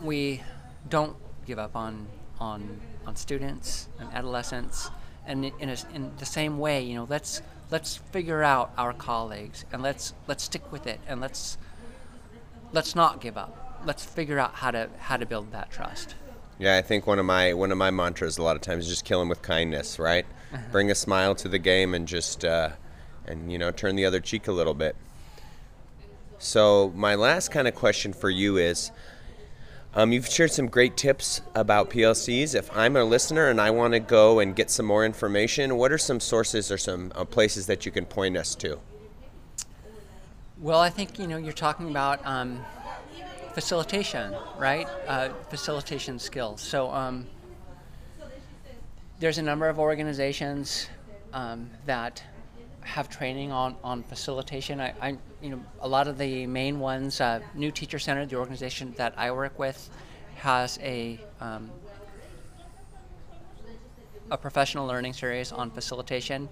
we 0.00 0.42
don't 0.88 1.16
give 1.44 1.58
up 1.58 1.74
on 1.74 2.06
on 2.38 2.80
on 3.04 3.16
students 3.16 3.88
and 3.98 4.08
adolescents. 4.12 4.90
And 5.26 5.44
in, 5.44 5.70
a, 5.70 5.76
in 5.94 6.12
the 6.18 6.26
same 6.26 6.58
way, 6.58 6.82
you 6.82 6.94
know, 6.94 7.06
let's 7.10 7.42
let's 7.70 7.96
figure 7.96 8.44
out 8.44 8.70
our 8.78 8.92
colleagues 8.92 9.64
and 9.72 9.82
let's 9.82 10.14
let's 10.28 10.44
stick 10.44 10.70
with 10.70 10.86
it 10.86 11.00
and 11.08 11.20
let's 11.20 11.58
let's 12.72 12.94
not 12.94 13.20
give 13.20 13.36
up. 13.36 13.80
Let's 13.84 14.04
figure 14.04 14.38
out 14.38 14.54
how 14.54 14.70
to 14.70 14.88
how 14.98 15.16
to 15.16 15.26
build 15.26 15.52
that 15.52 15.70
trust. 15.70 16.14
Yeah, 16.58 16.76
I 16.76 16.82
think 16.82 17.06
one 17.06 17.18
of 17.18 17.26
my 17.26 17.52
one 17.52 17.72
of 17.72 17.78
my 17.78 17.90
mantras 17.90 18.38
a 18.38 18.42
lot 18.42 18.56
of 18.56 18.62
times 18.62 18.84
is 18.84 18.90
just 18.90 19.04
kill 19.04 19.18
them 19.18 19.28
with 19.28 19.42
kindness, 19.42 19.98
right? 19.98 20.26
Uh-huh. 20.52 20.62
Bring 20.70 20.90
a 20.90 20.94
smile 20.94 21.34
to 21.36 21.48
the 21.48 21.58
game 21.58 21.94
and 21.94 22.06
just 22.06 22.44
uh, 22.44 22.70
and 23.26 23.50
you 23.50 23.58
know 23.58 23.70
turn 23.70 23.96
the 23.96 24.04
other 24.04 24.20
cheek 24.20 24.48
a 24.48 24.52
little 24.52 24.74
bit. 24.74 24.96
So 26.38 26.92
my 26.94 27.14
last 27.14 27.50
kind 27.50 27.68
of 27.68 27.74
question 27.74 28.12
for 28.12 28.28
you 28.28 28.56
is, 28.56 28.90
um, 29.94 30.10
you've 30.12 30.26
shared 30.26 30.50
some 30.50 30.66
great 30.66 30.96
tips 30.96 31.40
about 31.54 31.88
PLCs. 31.90 32.54
If 32.54 32.76
I'm 32.76 32.96
a 32.96 33.04
listener 33.04 33.48
and 33.48 33.60
I 33.60 33.70
want 33.70 33.94
to 33.94 34.00
go 34.00 34.40
and 34.40 34.54
get 34.56 34.68
some 34.68 34.86
more 34.86 35.04
information, 35.04 35.76
what 35.76 35.92
are 35.92 35.98
some 35.98 36.18
sources 36.18 36.72
or 36.72 36.78
some 36.78 37.12
uh, 37.14 37.24
places 37.24 37.66
that 37.66 37.86
you 37.86 37.92
can 37.92 38.06
point 38.06 38.36
us 38.36 38.56
to? 38.56 38.80
Well, 40.62 40.78
I 40.78 40.90
think 40.90 41.18
you 41.18 41.26
know 41.26 41.38
you're 41.38 41.52
talking 41.52 41.90
about 41.90 42.24
um, 42.24 42.64
facilitation, 43.52 44.32
right? 44.56 44.86
Uh, 45.08 45.30
facilitation 45.50 46.20
skills. 46.20 46.60
So 46.60 46.88
um, 46.92 47.26
there's 49.18 49.38
a 49.38 49.42
number 49.42 49.68
of 49.68 49.80
organizations 49.80 50.88
um, 51.32 51.68
that 51.86 52.22
have 52.82 53.08
training 53.08 53.50
on, 53.50 53.74
on 53.82 54.04
facilitation. 54.04 54.80
I, 54.80 54.94
I, 55.00 55.16
you 55.40 55.50
know, 55.50 55.60
a 55.80 55.88
lot 55.88 56.06
of 56.06 56.16
the 56.16 56.46
main 56.46 56.78
ones, 56.78 57.20
uh, 57.20 57.40
New 57.56 57.72
Teacher 57.72 57.98
Center, 57.98 58.24
the 58.24 58.36
organization 58.36 58.94
that 58.98 59.14
I 59.16 59.32
work 59.32 59.58
with, 59.58 59.90
has 60.36 60.78
a 60.80 61.18
um, 61.40 61.72
a 64.30 64.38
professional 64.38 64.86
learning 64.86 65.14
series 65.14 65.50
on 65.50 65.72
facilitation. 65.72 66.48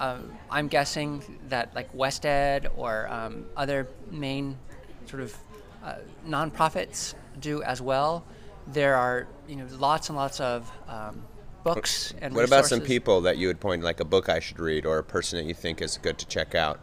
Uh, 0.00 0.16
I'm 0.50 0.66
guessing 0.66 1.22
that 1.48 1.74
like 1.74 1.92
WestEd 1.92 2.70
or 2.74 3.06
um, 3.12 3.44
other 3.54 3.86
main 4.10 4.56
sort 5.04 5.22
of 5.22 5.36
uh, 5.84 5.96
nonprofits 6.26 7.12
do 7.38 7.62
as 7.62 7.82
well. 7.82 8.24
There 8.66 8.96
are 8.96 9.26
you 9.46 9.56
know 9.56 9.66
lots 9.72 10.08
and 10.08 10.16
lots 10.16 10.40
of 10.40 10.72
um, 10.88 11.22
books 11.64 12.14
and 12.22 12.34
what 12.34 12.44
resources. 12.44 12.72
about 12.72 12.78
some 12.78 12.80
people 12.80 13.20
that 13.20 13.36
you 13.36 13.48
would 13.48 13.60
point 13.60 13.82
like 13.82 14.00
a 14.00 14.06
book 14.06 14.30
I 14.30 14.40
should 14.40 14.58
read 14.58 14.86
or 14.86 14.96
a 14.96 15.04
person 15.04 15.38
that 15.38 15.44
you 15.44 15.52
think 15.52 15.82
is 15.82 15.98
good 15.98 16.16
to 16.16 16.26
check 16.26 16.54
out? 16.54 16.80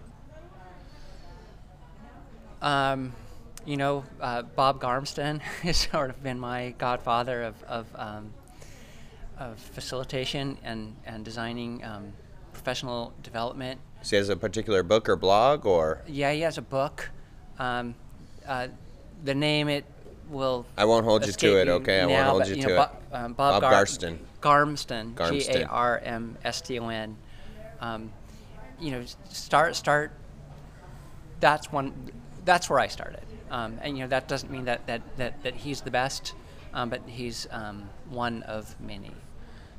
Um, 2.61 3.13
you 3.65 3.77
know, 3.77 4.03
uh, 4.21 4.43
Bob 4.43 4.79
Garmston 4.79 5.39
has 5.63 5.77
sort 5.77 6.11
of 6.11 6.21
been 6.21 6.37
my 6.37 6.75
godfather 6.77 7.41
of 7.41 7.63
of, 7.63 7.87
um, 7.95 8.31
of 9.39 9.57
facilitation 9.57 10.59
and 10.61 10.95
and 11.03 11.25
designing 11.25 11.83
um, 11.83 12.13
professional 12.57 13.13
development. 13.23 13.79
So 14.01 14.09
he 14.11 14.17
has 14.17 14.29
a 14.29 14.35
particular 14.35 14.83
book 14.83 15.07
or 15.07 15.15
blog 15.15 15.65
or? 15.65 16.01
Yeah, 16.07 16.31
he 16.33 16.41
has 16.41 16.57
a 16.57 16.61
book. 16.61 17.09
Um, 17.59 17.95
uh, 18.47 18.67
the 19.23 19.35
name 19.35 19.69
it 19.69 19.85
will. 20.29 20.65
I 20.77 20.85
won't 20.85 21.05
hold 21.05 21.25
you 21.25 21.31
to 21.31 21.61
it. 21.61 21.67
Okay, 21.67 22.01
I 22.01 22.05
won't 22.05 22.27
hold 22.27 22.47
you, 22.47 22.55
you 22.55 22.61
know, 22.63 22.69
to 22.69 22.75
Bob, 22.75 22.91
it. 22.91 23.15
Um, 23.15 23.33
Bob, 23.33 23.61
Bob 23.61 23.61
Gar- 23.61 23.85
Garston. 23.85 24.19
Garmston. 24.41 25.15
G 25.29 25.49
A 25.49 25.65
R 25.65 25.99
M 26.03 26.37
S 26.43 26.61
T 26.61 26.79
O 26.79 26.89
N. 26.89 27.17
Um, 27.79 28.11
you 28.79 28.91
know, 28.91 29.03
start 29.29 29.75
start. 29.75 30.11
That's 31.39 31.71
one. 31.71 31.93
That's 32.45 32.69
where 32.69 32.79
I 32.79 32.87
started. 32.87 33.21
Um, 33.49 33.79
and 33.81 33.97
you 33.97 34.03
know 34.03 34.09
that 34.09 34.27
doesn't 34.27 34.51
mean 34.51 34.65
that 34.65 34.85
that 34.87 35.01
that, 35.17 35.43
that 35.43 35.55
he's 35.55 35.81
the 35.81 35.91
best, 35.91 36.33
um, 36.73 36.89
but 36.89 37.01
he's 37.07 37.47
um, 37.51 37.89
one 38.09 38.43
of 38.43 38.79
many. 38.79 39.11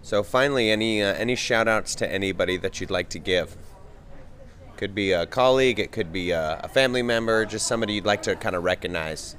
So 0.08 0.22
finally, 0.22 0.70
any 0.70 1.02
uh, 1.02 1.12
any 1.12 1.34
shout 1.34 1.68
outs 1.68 1.94
to 1.96 2.10
anybody 2.10 2.56
that 2.56 2.80
you'd 2.80 2.90
like 2.90 3.10
to 3.10 3.18
give? 3.18 3.54
Could 4.78 4.94
be 4.94 5.12
a 5.12 5.26
colleague, 5.26 5.78
it 5.78 5.92
could 5.92 6.10
be 6.14 6.30
a, 6.30 6.62
a 6.64 6.68
family 6.68 7.02
member, 7.02 7.44
just 7.44 7.66
somebody 7.66 7.92
you'd 7.92 8.06
like 8.06 8.22
to 8.22 8.34
kind 8.34 8.56
of 8.56 8.64
recognize. 8.64 9.36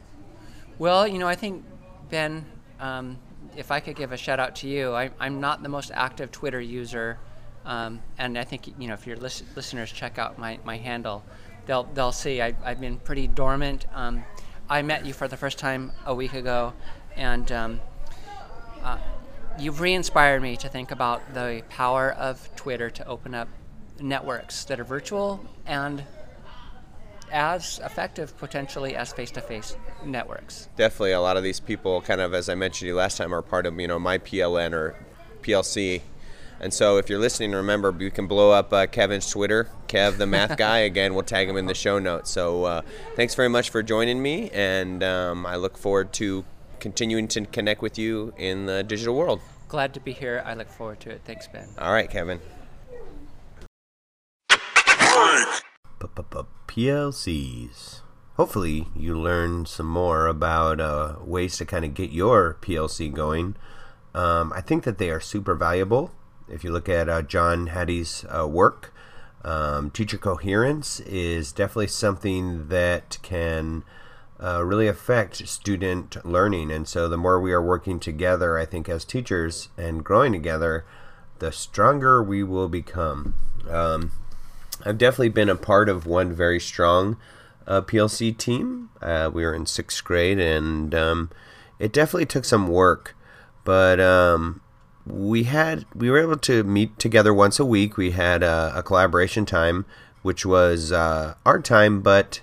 Well, 0.78 1.08
you 1.08 1.18
know, 1.18 1.28
I 1.28 1.34
think 1.34 1.66
Ben, 2.12 2.46
um, 2.80 3.18
if 3.58 3.72
I 3.72 3.80
could 3.80 3.96
give 3.96 4.12
a 4.12 4.18
shout 4.18 4.40
out 4.40 4.58
to 4.58 4.68
you, 4.68 4.92
I, 4.94 5.10
am 5.20 5.40
not 5.40 5.64
the 5.64 5.70
most 5.70 5.90
active 5.92 6.32
Twitter 6.32 6.62
user, 6.62 7.18
um, 7.66 8.00
and 8.20 8.38
I 8.38 8.44
think 8.44 8.68
you 8.68 8.88
know 8.88 8.94
if 8.94 9.08
your 9.08 9.18
lis- 9.18 9.42
listeners 9.56 9.92
check 9.92 10.20
out 10.20 10.38
my, 10.38 10.60
my 10.66 10.78
handle, 10.78 11.26
they'll 11.66 11.86
they'll 11.96 12.12
see 12.12 12.44
I, 12.44 12.54
have 12.64 12.80
been 12.80 12.98
pretty 12.98 13.26
dormant. 13.26 13.88
Um, 13.92 14.24
I 14.70 14.84
met 14.84 15.04
you 15.04 15.14
for 15.14 15.28
the 15.28 15.38
first 15.38 15.58
time 15.58 15.94
a 16.06 16.14
week 16.14 16.36
ago, 16.36 16.74
and 17.16 17.52
um, 17.52 17.82
uh, 18.84 19.00
you've 19.58 19.82
re-inspired 19.82 20.42
me 20.42 20.58
to 20.58 20.70
think 20.70 20.92
about 20.92 21.34
the 21.34 21.64
power 21.70 22.12
of 22.12 22.54
Twitter 22.56 22.90
to 22.90 23.08
open 23.08 23.34
up 23.34 23.48
networks 24.00 24.64
that 24.66 24.80
are 24.80 24.84
virtual 24.84 25.44
and 25.66 26.04
as 27.32 27.80
effective 27.84 28.36
potentially 28.38 28.96
as 28.96 29.14
face-to-face 29.14 29.76
networks. 30.04 30.68
Definitely, 30.76 31.12
a 31.12 31.22
lot 31.22 31.38
of 31.38 31.44
these 31.44 31.60
people, 31.60 32.02
kind 32.02 32.22
of 32.22 32.34
as 32.34 32.50
I 32.50 32.56
mentioned 32.56 32.88
you 32.88 32.96
last 32.96 33.18
time, 33.18 33.34
are 33.34 33.42
part 33.42 33.66
of 33.66 33.80
you 33.80 33.88
know 33.88 34.00
my 34.00 34.18
PLN 34.18 34.74
or 34.74 34.96
PLC. 35.42 36.02
And 36.62 36.74
so, 36.74 36.98
if 36.98 37.10
you're 37.10 37.20
listening, 37.20 37.52
remember 37.52 37.96
you 38.00 38.12
can 38.12 38.28
blow 38.28 38.52
up 38.52 38.74
uh, 38.74 38.88
Kevin's 38.88 39.30
Twitter, 39.30 39.70
Kev 39.88 40.18
the 40.18 40.28
Math 40.28 40.58
Guy. 40.58 40.80
Again, 40.80 41.14
we'll 41.14 41.24
tag 41.24 41.48
him 41.48 41.56
in 41.56 41.68
the 41.68 41.76
show 41.76 42.00
notes. 42.00 42.30
So, 42.32 42.66
uh, 42.66 42.82
thanks 43.16 43.36
very 43.36 43.50
much 43.50 43.70
for 43.70 43.82
joining 43.82 44.22
me, 44.22 44.50
and 44.50 45.04
um, 45.04 45.46
I 45.46 45.56
look 45.56 45.78
forward 45.78 46.12
to 46.14 46.44
continuing 46.80 47.28
to 47.30 47.46
connect 47.46 47.82
with 47.82 47.98
you 47.98 48.34
in 48.38 48.65
the 48.65 48.84
digital 48.84 49.15
world. 49.15 49.42
Glad 49.68 49.94
to 49.94 50.00
be 50.00 50.13
here. 50.13 50.42
I 50.46 50.54
look 50.54 50.70
forward 50.70 51.00
to 51.02 51.12
it. 51.12 51.22
Thanks, 51.26 51.48
Ben. 51.48 51.68
All 51.78 51.94
right, 51.94 52.10
Kevin. 52.10 52.39
PLCs. 56.80 58.02
Hopefully, 58.36 58.88
you 58.96 59.20
learned 59.20 59.68
some 59.68 59.88
more 59.88 60.28
about 60.28 60.80
uh, 60.80 61.15
ways 61.20 61.58
to 61.58 61.65
kind 61.65 61.84
of 61.84 61.94
get 61.94 62.12
your 62.12 62.58
PLC 62.62 63.13
going. 63.13 63.56
Um, 64.15 64.54
I 64.56 64.62
think 64.62 64.86
that 64.86 64.98
they 64.98 65.10
are 65.10 65.20
super 65.20 65.56
valuable. 65.56 66.12
If 66.48 66.63
you 66.63 66.72
look 66.72 66.88
at 66.88 67.10
uh, 67.10 67.22
John 67.24 67.68
Hattie's 67.68 68.24
uh, 68.34 68.48
work, 68.48 68.94
um, 69.44 69.89
teacher 69.89 70.18
coherence 70.18 71.02
is 71.02 71.52
definitely 71.52 71.88
something 71.88 72.70
that 72.70 73.18
can 73.24 73.84
uh, 74.41 74.63
really 74.63 74.88
affect 74.88 75.47
student 75.47 76.23
learning. 76.25 76.71
And 76.71 76.88
so, 76.88 77.08
the 77.08 77.17
more 77.17 77.39
we 77.39 77.52
are 77.52 77.62
working 77.62 77.99
together, 77.99 78.58
I 78.58 78.65
think, 78.65 78.88
as 78.89 79.04
teachers 79.04 79.69
and 79.78 80.04
growing 80.04 80.32
together, 80.32 80.86
the 81.39 81.52
stronger 81.52 82.21
we 82.23 82.43
will 82.43 82.69
become. 82.69 83.36
Um, 83.69 84.12
I've 84.86 84.97
definitely 84.97 85.30
been 85.30 85.49
a 85.49 85.56
part 85.56 85.89
of 85.89 86.06
one 86.06 86.32
very 86.32 86.60
strong 86.60 87.17
uh, 87.67 87.82
PLC 87.82 88.36
team. 88.36 88.89
Uh, 89.02 89.30
we 89.34 89.43
were 89.43 89.54
in 89.54 89.65
sixth 89.65 90.04
grade, 90.04 90.39
and 90.39 90.95
um, 90.95 91.30
it 91.78 91.91
definitely 91.91 92.25
took 92.25 92.45
some 92.45 92.67
work, 92.67 93.15
but 93.63 93.99
um, 93.99 94.62
we 95.06 95.43
had 95.43 95.86
we 95.95 96.10
were 96.10 96.19
able 96.19 96.38
to 96.38 96.63
meet 96.63 96.97
together 96.99 97.34
once 97.34 97.60
a 97.60 97.65
week. 97.65 97.97
We 97.97 98.12
had 98.12 98.43
a, 98.43 98.73
a 98.75 98.84
collaboration 98.84 99.45
time, 99.45 99.86
which 100.21 100.45
was 100.45 100.91
uh, 100.91 101.36
our 101.45 101.60
time, 101.60 102.02
but 102.02 102.41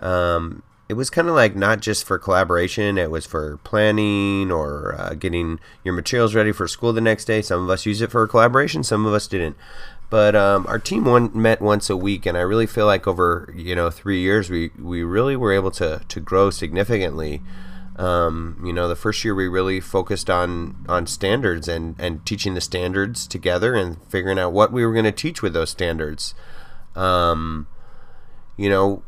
um, 0.00 0.62
it 0.88 0.94
was 0.94 1.10
kind 1.10 1.28
of 1.28 1.34
like 1.34 1.54
not 1.54 1.80
just 1.80 2.04
for 2.04 2.18
collaboration. 2.18 2.96
It 2.96 3.10
was 3.10 3.26
for 3.26 3.58
planning 3.58 4.50
or 4.50 4.94
uh, 4.98 5.14
getting 5.14 5.60
your 5.84 5.92
materials 5.92 6.34
ready 6.34 6.50
for 6.50 6.66
school 6.66 6.94
the 6.94 7.00
next 7.00 7.26
day. 7.26 7.42
Some 7.42 7.62
of 7.62 7.70
us 7.70 7.84
use 7.84 8.00
it 8.00 8.10
for 8.10 8.26
collaboration. 8.26 8.82
Some 8.82 9.04
of 9.04 9.12
us 9.12 9.26
didn't. 9.26 9.56
But 10.08 10.34
um, 10.34 10.66
our 10.66 10.78
team 10.78 11.04
one, 11.04 11.30
met 11.34 11.60
once 11.60 11.90
a 11.90 11.96
week, 11.96 12.24
and 12.24 12.38
I 12.38 12.40
really 12.40 12.66
feel 12.66 12.86
like 12.86 13.06
over 13.06 13.52
you 13.54 13.74
know 13.74 13.90
three 13.90 14.20
years, 14.20 14.48
we, 14.48 14.70
we 14.80 15.02
really 15.02 15.36
were 15.36 15.52
able 15.52 15.70
to, 15.72 16.00
to 16.08 16.20
grow 16.20 16.48
significantly. 16.48 17.42
Um, 17.96 18.62
you 18.64 18.72
know, 18.72 18.88
the 18.88 18.96
first 18.96 19.22
year 19.24 19.34
we 19.34 19.48
really 19.48 19.80
focused 19.80 20.30
on 20.30 20.86
on 20.88 21.06
standards 21.06 21.68
and 21.68 21.96
and 21.98 22.24
teaching 22.24 22.54
the 22.54 22.62
standards 22.62 23.26
together 23.26 23.74
and 23.74 24.02
figuring 24.08 24.38
out 24.38 24.54
what 24.54 24.72
we 24.72 24.86
were 24.86 24.92
going 24.94 25.04
to 25.04 25.12
teach 25.12 25.42
with 25.42 25.52
those 25.52 25.68
standards. 25.68 26.34
Um, 26.96 27.66
you 28.56 28.70
know, 28.70 29.02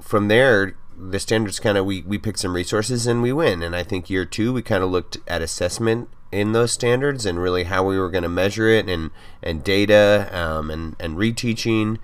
from 0.00 0.28
there, 0.28 0.74
the 0.98 1.20
standards 1.20 1.60
kind 1.60 1.78
of 1.78 1.84
we 1.84 2.02
we 2.02 2.18
picked 2.18 2.38
some 2.38 2.54
resources 2.54 3.06
and 3.06 3.22
we 3.22 3.32
win. 3.32 3.62
And 3.62 3.74
I 3.74 3.82
think 3.82 4.10
year 4.10 4.24
two 4.24 4.52
we 4.52 4.62
kind 4.62 4.82
of 4.82 4.90
looked 4.90 5.18
at 5.26 5.42
assessment 5.42 6.08
in 6.32 6.52
those 6.52 6.72
standards 6.72 7.26
and 7.26 7.40
really 7.40 7.64
how 7.64 7.84
we 7.84 7.98
were 7.98 8.10
going 8.10 8.22
to 8.22 8.28
measure 8.28 8.68
it 8.68 8.88
and 8.88 9.10
and 9.42 9.62
data 9.62 10.28
um, 10.32 10.70
and 10.70 10.96
and 10.98 11.16
reteaching. 11.16 11.98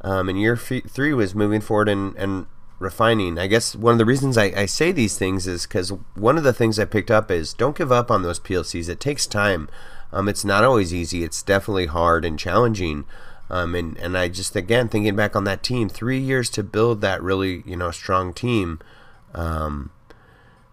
Um, 0.00 0.28
and 0.28 0.40
year 0.40 0.54
f- 0.54 0.88
three 0.88 1.14
was 1.14 1.34
moving 1.34 1.60
forward 1.60 1.88
and 1.88 2.16
and 2.16 2.46
refining. 2.78 3.38
I 3.38 3.46
guess 3.46 3.74
one 3.74 3.92
of 3.92 3.98
the 3.98 4.04
reasons 4.04 4.36
I, 4.36 4.52
I 4.56 4.66
say 4.66 4.92
these 4.92 5.18
things 5.18 5.46
is 5.46 5.66
because 5.66 5.92
one 6.14 6.36
of 6.36 6.44
the 6.44 6.52
things 6.52 6.78
I 6.78 6.84
picked 6.84 7.10
up 7.10 7.30
is 7.30 7.54
don't 7.54 7.76
give 7.76 7.92
up 7.92 8.10
on 8.10 8.22
those 8.22 8.40
PLCs. 8.40 8.88
It 8.88 9.00
takes 9.00 9.26
time. 9.26 9.68
Um, 10.12 10.28
it's 10.28 10.44
not 10.44 10.64
always 10.64 10.94
easy. 10.94 11.24
It's 11.24 11.42
definitely 11.42 11.86
hard 11.86 12.24
and 12.24 12.38
challenging. 12.38 13.04
Um, 13.50 13.74
and, 13.74 13.96
and 13.98 14.16
I 14.16 14.28
just, 14.28 14.56
again, 14.56 14.88
thinking 14.88 15.16
back 15.16 15.36
on 15.36 15.44
that 15.44 15.62
team, 15.62 15.88
three 15.88 16.18
years 16.18 16.48
to 16.50 16.62
build 16.62 17.00
that 17.02 17.22
really, 17.22 17.62
you 17.66 17.76
know, 17.76 17.90
strong 17.90 18.32
team. 18.32 18.80
Um, 19.34 19.90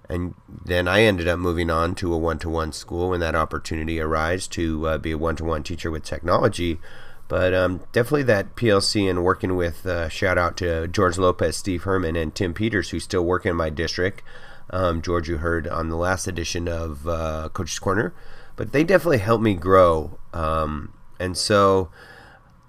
and 0.09 0.35
then 0.65 0.87
I 0.87 1.03
ended 1.03 1.27
up 1.27 1.39
moving 1.39 1.69
on 1.69 1.95
to 1.95 2.13
a 2.13 2.17
one 2.17 2.39
to 2.39 2.49
one 2.49 2.73
school 2.73 3.09
when 3.09 3.19
that 3.21 3.35
opportunity 3.35 3.99
arose 3.99 4.47
to 4.49 4.87
uh, 4.87 4.97
be 4.97 5.11
a 5.11 5.17
one 5.17 5.35
to 5.37 5.45
one 5.45 5.63
teacher 5.63 5.89
with 5.89 6.03
technology. 6.03 6.79
But 7.27 7.53
um, 7.53 7.79
definitely 7.93 8.23
that 8.23 8.57
PLC 8.57 9.09
and 9.09 9.23
working 9.23 9.55
with, 9.55 9.85
uh, 9.85 10.09
shout 10.09 10.37
out 10.37 10.57
to 10.57 10.87
George 10.89 11.17
Lopez, 11.17 11.55
Steve 11.55 11.83
Herman, 11.83 12.17
and 12.17 12.35
Tim 12.35 12.53
Peters, 12.53 12.89
who's 12.89 13.05
still 13.05 13.23
working 13.23 13.51
in 13.51 13.55
my 13.55 13.69
district. 13.69 14.21
Um, 14.69 15.01
George, 15.01 15.29
you 15.29 15.37
heard 15.37 15.65
on 15.65 15.87
the 15.87 15.95
last 15.95 16.27
edition 16.27 16.67
of 16.67 17.07
uh, 17.07 17.47
Coach's 17.53 17.79
Corner. 17.79 18.13
But 18.57 18.73
they 18.73 18.83
definitely 18.83 19.19
helped 19.19 19.43
me 19.43 19.53
grow. 19.53 20.19
Um, 20.33 20.93
and 21.21 21.37
so 21.37 21.89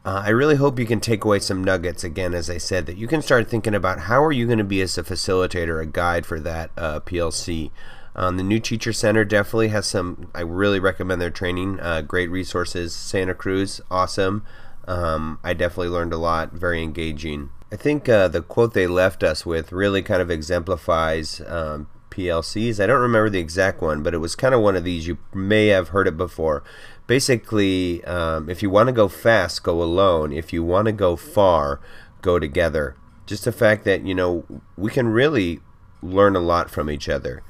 uh, 0.05 0.23
I 0.25 0.31
really 0.31 0.57
hope 0.57 0.79
you 0.79 0.87
can 0.87 1.01
take 1.01 1.25
away 1.25 1.39
some 1.39 1.63
nuggets, 1.63 2.03
again, 2.03 2.35
as 2.35 2.51
I 2.51 2.59
said, 2.59 2.87
that 2.87 2.97
you 2.97 3.07
can 3.07 3.23
start 3.23 3.49
thinking 3.49 3.75
about 3.75 4.01
how 4.01 4.23
are 4.25 4.33
you 4.33 4.47
going 4.47 4.59
to 4.59 4.65
be 4.65 4.81
as 4.81 4.99
a 4.99 5.05
facilitator, 5.05 5.81
a 5.81 5.87
guide 5.87 6.27
for 6.27 6.41
that 6.41 6.71
uh, 6.77 7.01
PLC. 7.01 7.71
Um, 8.17 8.37
the 8.37 8.43
new 8.43 8.59
teacher 8.59 8.93
center 8.93 9.25
definitely 9.25 9.69
has 9.69 9.87
some. 9.87 10.31
I 10.35 10.41
really 10.41 10.81
recommend 10.81 11.21
their 11.21 11.31
training. 11.31 11.79
Uh, 11.81 12.03
great 12.03 12.31
resources. 12.31 12.95
Santa 12.95 13.35
Cruz, 13.35 13.81
awesome. 13.91 14.45
Um, 14.89 15.39
I 15.45 15.55
definitely 15.55 15.89
learned 15.89 16.13
a 16.13 16.19
lot. 16.19 16.53
Very 16.53 16.83
engaging. 16.83 17.51
I 17.71 17.77
think 17.77 18.09
uh, 18.09 18.29
the 18.29 18.43
quote 18.43 18.75
they 18.75 18.87
left 18.87 19.23
us 19.23 19.47
with 19.47 19.73
really 19.73 20.03
kind 20.03 20.21
of 20.21 20.31
exemplifies 20.31 21.41
um, 21.47 21.87
PLCs. 22.11 22.83
I 22.83 22.87
don't 22.87 23.01
remember 23.01 23.31
the 23.31 23.39
exact 23.39 23.81
one, 23.81 24.03
but 24.03 24.13
it 24.13 24.19
was 24.19 24.35
kind 24.35 24.55
of 24.55 24.61
one 24.61 24.77
of 24.77 24.85
these. 24.85 25.07
You 25.07 25.19
may 25.33 25.69
have 25.69 25.89
heard 25.89 26.07
it 26.07 26.17
before 26.17 26.63
basically, 27.07 28.05
um, 28.05 28.49
if 28.49 28.63
you 28.63 28.71
want 28.71 28.89
to 28.89 28.93
go 28.93 29.09
fast, 29.09 29.63
go 29.63 29.83
alone. 29.83 30.33
If 30.33 30.53
you 30.53 30.63
want 30.63 30.87
to 30.87 30.93
go 30.93 31.17
far, 31.17 31.81
go 32.21 32.39
together. 32.39 32.97
Just 33.27 33.45
the 33.45 33.53
fact 33.53 33.85
that, 33.85 34.05
you 34.05 34.15
know, 34.15 34.45
we 34.77 34.91
can 34.91 35.09
really 35.09 35.61
learn 36.03 36.37
a 36.37 36.41
lot 36.41 36.71
from 36.71 36.91
each 36.91 37.09
other. 37.09 37.43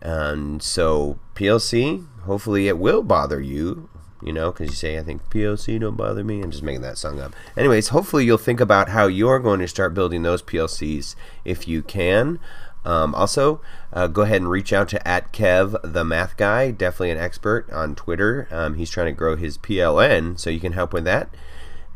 And 0.00 0.62
so, 0.62 1.18
PLC, 1.34 2.06
hopefully 2.22 2.68
it 2.68 2.78
will 2.78 3.02
bother 3.02 3.40
you, 3.40 3.88
you 4.22 4.32
know, 4.32 4.52
because 4.52 4.68
you 4.70 4.76
say, 4.76 4.98
I 4.98 5.02
think 5.02 5.28
PLC 5.30 5.80
don't 5.80 5.96
bother 5.96 6.22
me. 6.22 6.42
I'm 6.42 6.50
just 6.50 6.62
making 6.62 6.82
that 6.82 6.98
song 6.98 7.20
up. 7.20 7.34
Anyways, 7.56 7.88
hopefully 7.88 8.24
you'll 8.24 8.38
think 8.38 8.60
about 8.60 8.90
how 8.90 9.06
you're 9.06 9.38
going 9.38 9.60
to 9.60 9.68
start 9.68 9.94
building 9.94 10.22
those 10.22 10.42
PLCs 10.42 11.16
if 11.44 11.66
you 11.66 11.82
can. 11.82 12.38
Um, 12.86 13.16
also, 13.16 13.60
uh, 13.92 14.06
go 14.06 14.22
ahead 14.22 14.36
and 14.36 14.50
reach 14.50 14.72
out 14.72 14.88
to 14.90 15.08
at 15.08 15.32
Kev 15.32 15.76
the 15.82 16.04
Math 16.04 16.36
Guy, 16.36 16.70
definitely 16.70 17.10
an 17.10 17.18
expert 17.18 17.68
on 17.72 17.96
Twitter. 17.96 18.46
Um, 18.52 18.74
he's 18.74 18.90
trying 18.90 19.06
to 19.06 19.12
grow 19.12 19.34
his 19.34 19.58
PLN, 19.58 20.38
so 20.38 20.50
you 20.50 20.60
can 20.60 20.72
help 20.72 20.92
with 20.92 21.04
that. 21.04 21.28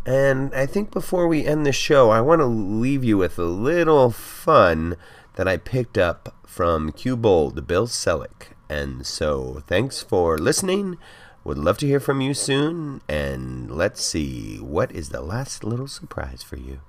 And 0.05 0.53
I 0.53 0.67
think 0.67 0.91
before 0.91 1.29
we 1.29 1.47
end 1.47 1.65
the 1.65 1.73
show, 1.73 2.11
I 2.11 2.21
want 2.21 2.41
to 2.41 2.47
leave 2.47 3.05
you 3.05 3.17
with 3.17 3.39
a 3.39 3.45
little 3.45 4.11
fun 4.11 4.97
that 5.37 5.47
I 5.47 5.59
picked 5.59 5.97
up 5.97 6.35
from 6.45 6.91
CUE 6.91 7.17
BOLD, 7.17 7.69
Bill 7.69 7.87
Selak. 7.87 8.55
And 8.69 9.07
so, 9.07 9.63
thanks 9.69 10.03
for 10.03 10.39
listening. 10.39 10.99
Would 11.45 11.59
love 11.59 11.79
to 11.79 11.87
hear 11.87 12.01
from 12.01 12.21
you 12.21 12.35
soon. 12.35 13.01
And 13.09 13.71
let's 13.71 14.03
see, 14.03 14.57
what 14.57 14.91
is 14.91 15.11
the 15.11 15.21
last 15.21 15.63
little 15.63 15.89
surprise 15.89 16.43
for 16.43 16.57
you? 16.57 16.81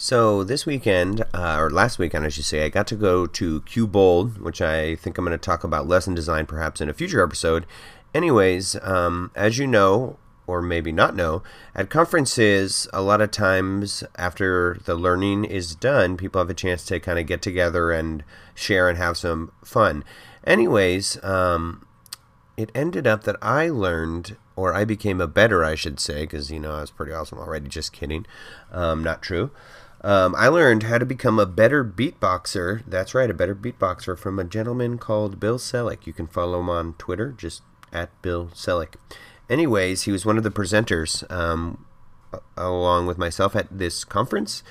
So 0.00 0.44
this 0.44 0.64
weekend, 0.64 1.24
uh, 1.34 1.56
or 1.58 1.70
last 1.70 1.98
weekend, 1.98 2.24
I 2.24 2.28
should 2.28 2.44
say, 2.44 2.64
I 2.64 2.68
got 2.68 2.86
to 2.86 2.94
go 2.94 3.26
to 3.26 3.60
CUE 3.62 3.88
BOLD, 3.88 4.40
which 4.40 4.62
I 4.62 4.94
think 4.94 5.18
I'm 5.18 5.24
going 5.24 5.36
to 5.36 5.44
talk 5.44 5.64
about 5.64 5.88
lesson 5.88 6.14
design 6.14 6.46
perhaps 6.46 6.80
in 6.80 6.88
a 6.88 6.94
future 6.94 7.20
episode. 7.20 7.66
Anyways, 8.14 8.76
um, 8.82 9.32
as 9.34 9.58
you 9.58 9.66
know, 9.66 10.16
or 10.46 10.62
maybe 10.62 10.92
not 10.92 11.16
know, 11.16 11.42
at 11.74 11.90
conferences, 11.90 12.86
a 12.92 13.02
lot 13.02 13.20
of 13.20 13.32
times 13.32 14.04
after 14.14 14.78
the 14.84 14.94
learning 14.94 15.44
is 15.44 15.74
done, 15.74 16.16
people 16.16 16.40
have 16.40 16.48
a 16.48 16.54
chance 16.54 16.84
to 16.84 17.00
kind 17.00 17.18
of 17.18 17.26
get 17.26 17.42
together 17.42 17.90
and 17.90 18.22
share 18.54 18.88
and 18.88 18.98
have 18.98 19.16
some 19.16 19.50
fun. 19.64 20.04
Anyways, 20.44 21.22
um, 21.24 21.84
it 22.56 22.70
ended 22.72 23.08
up 23.08 23.24
that 23.24 23.36
I 23.42 23.68
learned, 23.68 24.36
or 24.54 24.72
I 24.72 24.84
became 24.84 25.20
a 25.20 25.26
better, 25.26 25.64
I 25.64 25.74
should 25.74 25.98
say, 25.98 26.20
because, 26.20 26.52
you 26.52 26.60
know, 26.60 26.76
I 26.76 26.82
was 26.82 26.92
pretty 26.92 27.12
awesome 27.12 27.38
already. 27.38 27.68
Just 27.68 27.92
kidding. 27.92 28.26
Um, 28.70 29.02
not 29.02 29.22
true. 29.22 29.50
Um, 30.02 30.34
I 30.36 30.48
learned 30.48 30.84
how 30.84 30.98
to 30.98 31.06
become 31.06 31.38
a 31.38 31.46
better 31.46 31.84
beatboxer. 31.84 32.82
That's 32.86 33.14
right, 33.14 33.30
a 33.30 33.34
better 33.34 33.54
beatboxer 33.54 34.16
from 34.18 34.38
a 34.38 34.44
gentleman 34.44 34.98
called 34.98 35.40
Bill 35.40 35.58
Selak. 35.58 36.06
You 36.06 36.12
can 36.12 36.28
follow 36.28 36.60
him 36.60 36.70
on 36.70 36.94
Twitter, 36.94 37.32
just 37.32 37.62
at 37.92 38.10
Bill 38.22 38.50
Selak. 38.54 38.94
Anyways, 39.50 40.02
he 40.02 40.12
was 40.12 40.24
one 40.24 40.36
of 40.36 40.44
the 40.44 40.50
presenters 40.50 41.28
um, 41.30 41.84
along 42.56 43.06
with 43.06 43.18
myself 43.18 43.56
at 43.56 43.76
this 43.76 44.04
conference. 44.04 44.62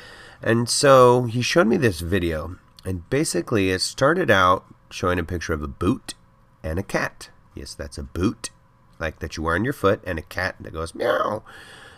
And 0.41 0.69
so 0.69 1.23
he 1.23 1.41
showed 1.41 1.67
me 1.67 1.77
this 1.77 1.99
video. 1.99 2.57
And 2.85 3.09
basically, 3.09 3.69
it 3.71 3.81
started 3.81 4.31
out 4.31 4.65
showing 4.89 5.19
a 5.19 5.23
picture 5.23 5.53
of 5.53 5.61
a 5.61 5.67
boot 5.67 6.13
and 6.63 6.79
a 6.79 6.83
cat. 6.83 7.29
Yes, 7.53 7.73
that's 7.73 7.97
a 7.97 8.03
boot, 8.03 8.51
like 8.99 9.19
that 9.19 9.35
you 9.35 9.43
wear 9.43 9.55
on 9.55 9.63
your 9.63 9.73
foot, 9.73 10.01
and 10.05 10.17
a 10.17 10.21
cat 10.21 10.55
that 10.59 10.73
goes 10.73 10.95
meow. 10.95 11.43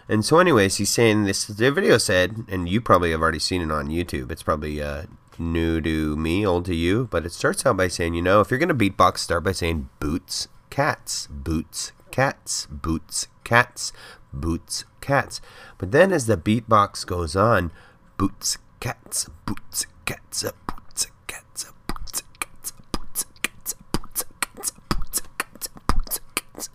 And 0.09 0.25
so, 0.25 0.39
anyways, 0.39 0.77
he's 0.77 0.89
saying 0.89 1.25
this. 1.25 1.45
The 1.45 1.71
video 1.71 1.99
said, 1.99 2.43
and 2.49 2.67
you 2.67 2.81
probably 2.81 3.11
have 3.11 3.21
already 3.21 3.37
seen 3.37 3.61
it 3.61 3.71
on 3.71 3.89
YouTube. 3.89 4.31
It's 4.31 4.41
probably 4.41 4.81
uh, 4.81 5.03
new 5.37 5.79
to 5.81 6.15
me, 6.15 6.43
old 6.43 6.65
to 6.65 6.73
you. 6.73 7.07
But 7.11 7.27
it 7.27 7.31
starts 7.31 7.63
out 7.63 7.77
by 7.77 7.89
saying, 7.89 8.15
you 8.15 8.23
know, 8.23 8.41
if 8.41 8.49
you're 8.49 8.59
gonna 8.59 8.73
beatbox, 8.73 9.19
start 9.19 9.43
by 9.43 9.51
saying 9.51 9.87
boots, 9.99 10.47
cats, 10.71 11.27
boots, 11.29 11.91
cats, 12.09 12.65
boots, 12.71 13.27
cats, 13.43 13.93
boots, 14.33 14.83
cats. 14.99 15.41
But 15.77 15.91
then 15.91 16.11
as 16.11 16.25
the 16.25 16.37
beatbox 16.37 17.05
goes 17.05 17.35
on, 17.35 17.71
boots, 18.17 18.57
cats, 18.79 19.29
boots, 19.45 19.85
cats, 20.05 20.43
boots, 20.43 21.05
cats, 21.27 21.65
boots, 21.87 22.23
cats, 22.41 22.81
boots, 22.97 23.25
cats, 23.43 23.75
boots, 23.93 24.25
cats, 24.41 24.71
boots, 24.89 25.21
cats, 25.37 25.69
boots, 25.87 26.19
cats. 26.33 26.69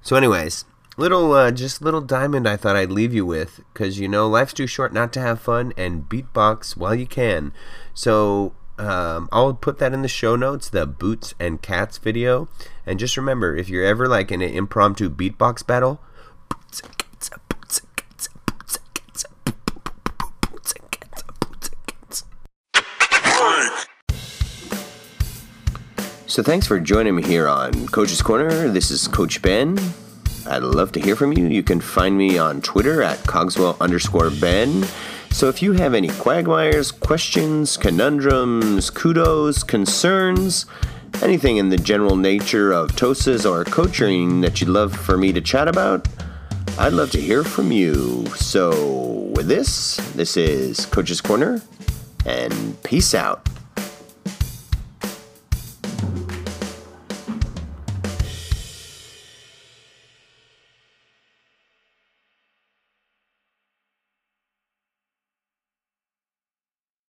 So, 0.00 0.16
anyways 0.16 0.64
little 0.98 1.32
uh, 1.32 1.50
just 1.52 1.80
little 1.80 2.00
diamond 2.00 2.46
i 2.46 2.56
thought 2.56 2.74
i'd 2.74 2.90
leave 2.90 3.14
you 3.14 3.24
with 3.24 3.60
because 3.72 4.00
you 4.00 4.08
know 4.08 4.28
life's 4.28 4.52
too 4.52 4.66
short 4.66 4.92
not 4.92 5.12
to 5.12 5.20
have 5.20 5.40
fun 5.40 5.72
and 5.76 6.08
beatbox 6.08 6.76
while 6.76 6.94
you 6.94 7.06
can. 7.06 7.52
So 7.94 8.52
um, 8.78 9.28
i'll 9.32 9.54
put 9.54 9.78
that 9.78 9.94
in 9.94 10.02
the 10.02 10.08
show 10.08 10.34
notes 10.36 10.68
the 10.68 10.86
boots 10.86 11.34
and 11.38 11.62
cats 11.62 11.98
video. 11.98 12.48
And 12.84 12.98
just 12.98 13.16
remember 13.16 13.56
if 13.56 13.68
you're 13.68 13.84
ever 13.84 14.08
like 14.08 14.32
in 14.32 14.42
an 14.42 14.52
impromptu 14.52 15.08
beatbox 15.08 15.66
battle 15.66 16.00
so 26.26 26.42
thanks 26.42 26.66
for 26.66 26.80
joining 26.80 27.14
me 27.14 27.22
here 27.22 27.48
on 27.48 27.86
coach's 27.88 28.20
corner. 28.20 28.68
This 28.68 28.90
is 28.90 29.06
coach 29.06 29.40
ben 29.40 29.78
I'd 30.48 30.62
love 30.62 30.92
to 30.92 31.00
hear 31.00 31.14
from 31.14 31.34
you. 31.34 31.46
You 31.46 31.62
can 31.62 31.80
find 31.80 32.16
me 32.16 32.38
on 32.38 32.62
Twitter 32.62 33.02
at 33.02 33.18
Cogswell 33.26 33.76
underscore 33.80 34.30
Ben. 34.30 34.84
So 35.30 35.48
if 35.48 35.60
you 35.60 35.72
have 35.72 35.92
any 35.92 36.08
quagmires, 36.08 36.90
questions, 36.90 37.76
conundrums, 37.76 38.88
kudos, 38.88 39.62
concerns, 39.62 40.64
anything 41.22 41.58
in 41.58 41.68
the 41.68 41.76
general 41.76 42.16
nature 42.16 42.72
of 42.72 42.92
TOSAs 42.92 43.48
or 43.48 43.64
coaching 43.64 44.40
that 44.40 44.60
you'd 44.60 44.70
love 44.70 44.96
for 44.96 45.18
me 45.18 45.34
to 45.34 45.40
chat 45.42 45.68
about, 45.68 46.08
I'd 46.78 46.94
love 46.94 47.10
to 47.10 47.20
hear 47.20 47.44
from 47.44 47.70
you. 47.70 48.24
So 48.36 49.30
with 49.34 49.48
this, 49.48 49.96
this 50.14 50.36
is 50.38 50.86
Coach's 50.86 51.20
Corner, 51.20 51.60
and 52.24 52.82
peace 52.82 53.14
out. 53.14 53.46